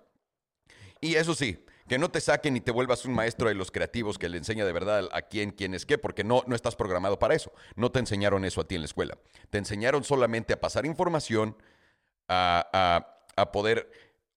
Y 1.01 1.15
eso 1.15 1.35
sí, 1.35 1.65
que 1.91 1.99
no 1.99 2.09
te 2.09 2.21
saquen 2.21 2.57
y 2.57 2.61
te 2.61 2.71
vuelvas 2.71 3.05
un 3.05 3.15
maestro 3.15 3.49
de 3.49 3.57
los 3.57 3.73
creativos 3.73 4.17
que 4.17 4.29
le 4.29 4.39
enseña 4.39 4.65
de 4.65 4.71
verdad 4.71 5.09
a 5.13 5.23
quién, 5.23 5.51
quién 5.51 5.75
es 5.75 5.85
qué, 5.85 5.99
porque 5.99 6.23
no, 6.23 6.45
no 6.47 6.55
estás 6.55 6.77
programado 6.77 7.19
para 7.19 7.35
eso. 7.35 7.53
No 7.75 7.91
te 7.91 7.99
enseñaron 7.99 8.45
eso 8.45 8.61
a 8.61 8.69
ti 8.69 8.77
en 8.77 8.83
la 8.83 8.85
escuela. 8.85 9.19
Te 9.51 9.59
enseñaron 9.59 10.05
solamente 10.05 10.53
a 10.53 10.61
pasar 10.61 10.87
información, 10.87 11.57
a, 12.29 13.25
a 13.35 13.51
poder 13.51 13.91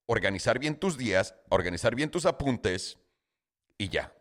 organizar 0.08 0.58
bien 0.58 0.80
tus 0.80 0.98
días, 0.98 1.36
a 1.52 1.54
organizar 1.54 1.94
bien 1.94 2.10
tus 2.10 2.26
apuntes 2.26 2.98
y 3.78 3.90
ya. 3.90 4.16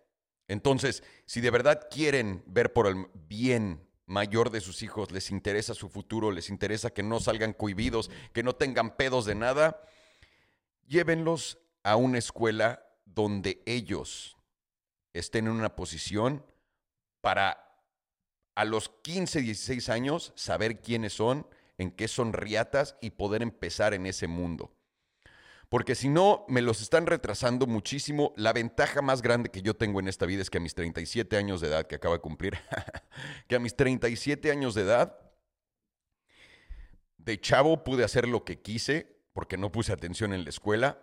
Entonces, 0.46 1.02
si 1.24 1.40
de 1.40 1.50
verdad 1.50 1.88
quieren 1.90 2.44
ver 2.46 2.74
por 2.74 2.86
el 2.86 3.06
bien 3.14 3.88
mayor 4.04 4.50
de 4.50 4.60
sus 4.60 4.82
hijos, 4.82 5.10
les 5.10 5.30
interesa 5.30 5.72
su 5.72 5.88
futuro, 5.88 6.32
les 6.32 6.50
interesa 6.50 6.90
que 6.90 7.02
no 7.02 7.18
salgan 7.18 7.54
cohibidos, 7.54 8.10
que 8.34 8.42
no 8.42 8.56
tengan 8.56 8.94
pedos 8.94 9.24
de 9.24 9.36
nada, 9.36 9.80
llévenlos 10.86 11.56
a 11.82 11.96
una 11.96 12.18
escuela 12.18 12.90
donde 13.04 13.62
ellos 13.66 14.36
estén 15.12 15.46
en 15.46 15.52
una 15.52 15.76
posición 15.76 16.44
para 17.20 17.62
a 18.54 18.64
los 18.64 18.90
15, 19.02 19.40
16 19.40 19.88
años 19.88 20.32
saber 20.36 20.80
quiénes 20.80 21.14
son, 21.14 21.46
en 21.78 21.90
qué 21.90 22.08
son 22.08 22.32
riatas 22.32 22.96
y 23.00 23.10
poder 23.10 23.42
empezar 23.42 23.94
en 23.94 24.06
ese 24.06 24.28
mundo. 24.28 24.74
Porque 25.68 25.94
si 25.94 26.10
no, 26.10 26.44
me 26.48 26.60
los 26.60 26.82
están 26.82 27.06
retrasando 27.06 27.66
muchísimo. 27.66 28.34
La 28.36 28.52
ventaja 28.52 29.00
más 29.00 29.22
grande 29.22 29.48
que 29.48 29.62
yo 29.62 29.74
tengo 29.74 30.00
en 30.00 30.08
esta 30.08 30.26
vida 30.26 30.42
es 30.42 30.50
que 30.50 30.58
a 30.58 30.60
mis 30.60 30.74
37 30.74 31.34
años 31.38 31.62
de 31.62 31.68
edad, 31.68 31.86
que 31.86 31.94
acabo 31.94 32.12
de 32.12 32.20
cumplir, 32.20 32.58
que 33.48 33.56
a 33.56 33.58
mis 33.58 33.74
37 33.74 34.50
años 34.50 34.74
de 34.74 34.82
edad, 34.82 35.18
de 37.16 37.40
chavo 37.40 37.84
pude 37.84 38.04
hacer 38.04 38.28
lo 38.28 38.44
que 38.44 38.60
quise 38.60 39.16
porque 39.32 39.56
no 39.56 39.72
puse 39.72 39.92
atención 39.92 40.34
en 40.34 40.44
la 40.44 40.50
escuela 40.50 41.02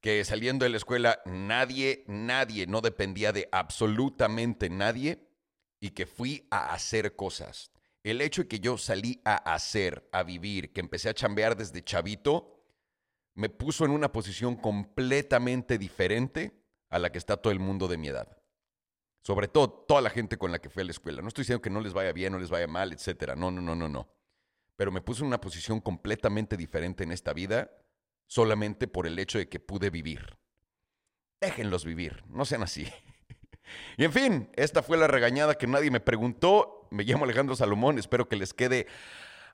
que 0.00 0.24
saliendo 0.24 0.64
de 0.64 0.70
la 0.70 0.76
escuela 0.76 1.20
nadie, 1.24 2.04
nadie, 2.06 2.66
no 2.66 2.80
dependía 2.80 3.32
de 3.32 3.48
absolutamente 3.50 4.70
nadie 4.70 5.28
y 5.80 5.90
que 5.90 6.06
fui 6.06 6.46
a 6.50 6.72
hacer 6.72 7.16
cosas. 7.16 7.72
El 8.04 8.20
hecho 8.20 8.42
de 8.42 8.48
que 8.48 8.60
yo 8.60 8.78
salí 8.78 9.20
a 9.24 9.36
hacer, 9.52 10.08
a 10.12 10.22
vivir, 10.22 10.72
que 10.72 10.80
empecé 10.80 11.08
a 11.08 11.14
chambear 11.14 11.56
desde 11.56 11.82
chavito, 11.82 12.64
me 13.34 13.48
puso 13.48 13.84
en 13.84 13.90
una 13.90 14.12
posición 14.12 14.56
completamente 14.56 15.78
diferente 15.78 16.62
a 16.90 16.98
la 16.98 17.10
que 17.10 17.18
está 17.18 17.36
todo 17.36 17.52
el 17.52 17.58
mundo 17.58 17.86
de 17.88 17.98
mi 17.98 18.08
edad. 18.08 18.36
Sobre 19.22 19.48
todo 19.48 19.68
toda 19.68 20.00
la 20.00 20.10
gente 20.10 20.38
con 20.38 20.52
la 20.52 20.60
que 20.60 20.70
fui 20.70 20.82
a 20.82 20.84
la 20.84 20.92
escuela. 20.92 21.22
No 21.22 21.28
estoy 21.28 21.42
diciendo 21.42 21.60
que 21.60 21.70
no 21.70 21.80
les 21.80 21.92
vaya 21.92 22.12
bien, 22.12 22.32
no 22.32 22.38
les 22.38 22.50
vaya 22.50 22.66
mal, 22.66 22.92
etcétera. 22.92 23.36
No, 23.36 23.50
no, 23.50 23.60
no, 23.60 23.74
no, 23.74 23.88
no. 23.88 24.08
Pero 24.76 24.92
me 24.92 25.02
puso 25.02 25.22
en 25.22 25.28
una 25.28 25.40
posición 25.40 25.80
completamente 25.80 26.56
diferente 26.56 27.04
en 27.04 27.12
esta 27.12 27.32
vida 27.32 27.70
solamente 28.28 28.86
por 28.86 29.08
el 29.08 29.18
hecho 29.18 29.38
de 29.38 29.48
que 29.48 29.58
pude 29.58 29.90
vivir. 29.90 30.38
Déjenlos 31.40 31.84
vivir, 31.84 32.22
no 32.28 32.44
sean 32.44 32.62
así. 32.62 32.86
Y 33.98 34.04
en 34.04 34.12
fin, 34.14 34.50
esta 34.56 34.82
fue 34.82 34.96
la 34.96 35.08
regañada 35.08 35.54
que 35.56 35.66
nadie 35.66 35.90
me 35.90 36.00
preguntó. 36.00 36.88
Me 36.90 37.04
llamo 37.04 37.24
Alejandro 37.24 37.54
Salomón, 37.54 37.98
espero 37.98 38.26
que 38.26 38.36
les 38.36 38.54
quede 38.54 38.86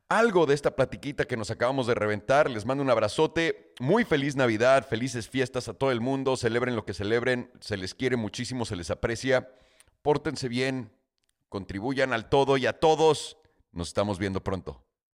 algo 0.08 0.46
de 0.46 0.54
esta 0.54 0.76
platiquita 0.76 1.24
que 1.24 1.36
nos 1.36 1.50
acabamos 1.50 1.86
de 1.88 1.94
reventar. 1.94 2.48
Les 2.48 2.64
mando 2.64 2.84
un 2.84 2.90
abrazote. 2.90 3.74
Muy 3.80 4.04
feliz 4.04 4.36
Navidad, 4.36 4.86
felices 4.86 5.28
fiestas 5.28 5.68
a 5.68 5.74
todo 5.74 5.90
el 5.90 6.00
mundo. 6.00 6.36
Celebren 6.36 6.76
lo 6.76 6.84
que 6.84 6.94
celebren. 6.94 7.50
Se 7.60 7.76
les 7.76 7.94
quiere 7.94 8.16
muchísimo, 8.16 8.64
se 8.64 8.76
les 8.76 8.90
aprecia. 8.90 9.50
Pórtense 10.02 10.48
bien, 10.48 10.92
contribuyan 11.48 12.12
al 12.12 12.28
todo 12.28 12.56
y 12.56 12.66
a 12.66 12.74
todos. 12.74 13.38
Nos 13.72 13.88
estamos 13.88 14.20
viendo 14.20 14.44
pronto. 14.44 14.84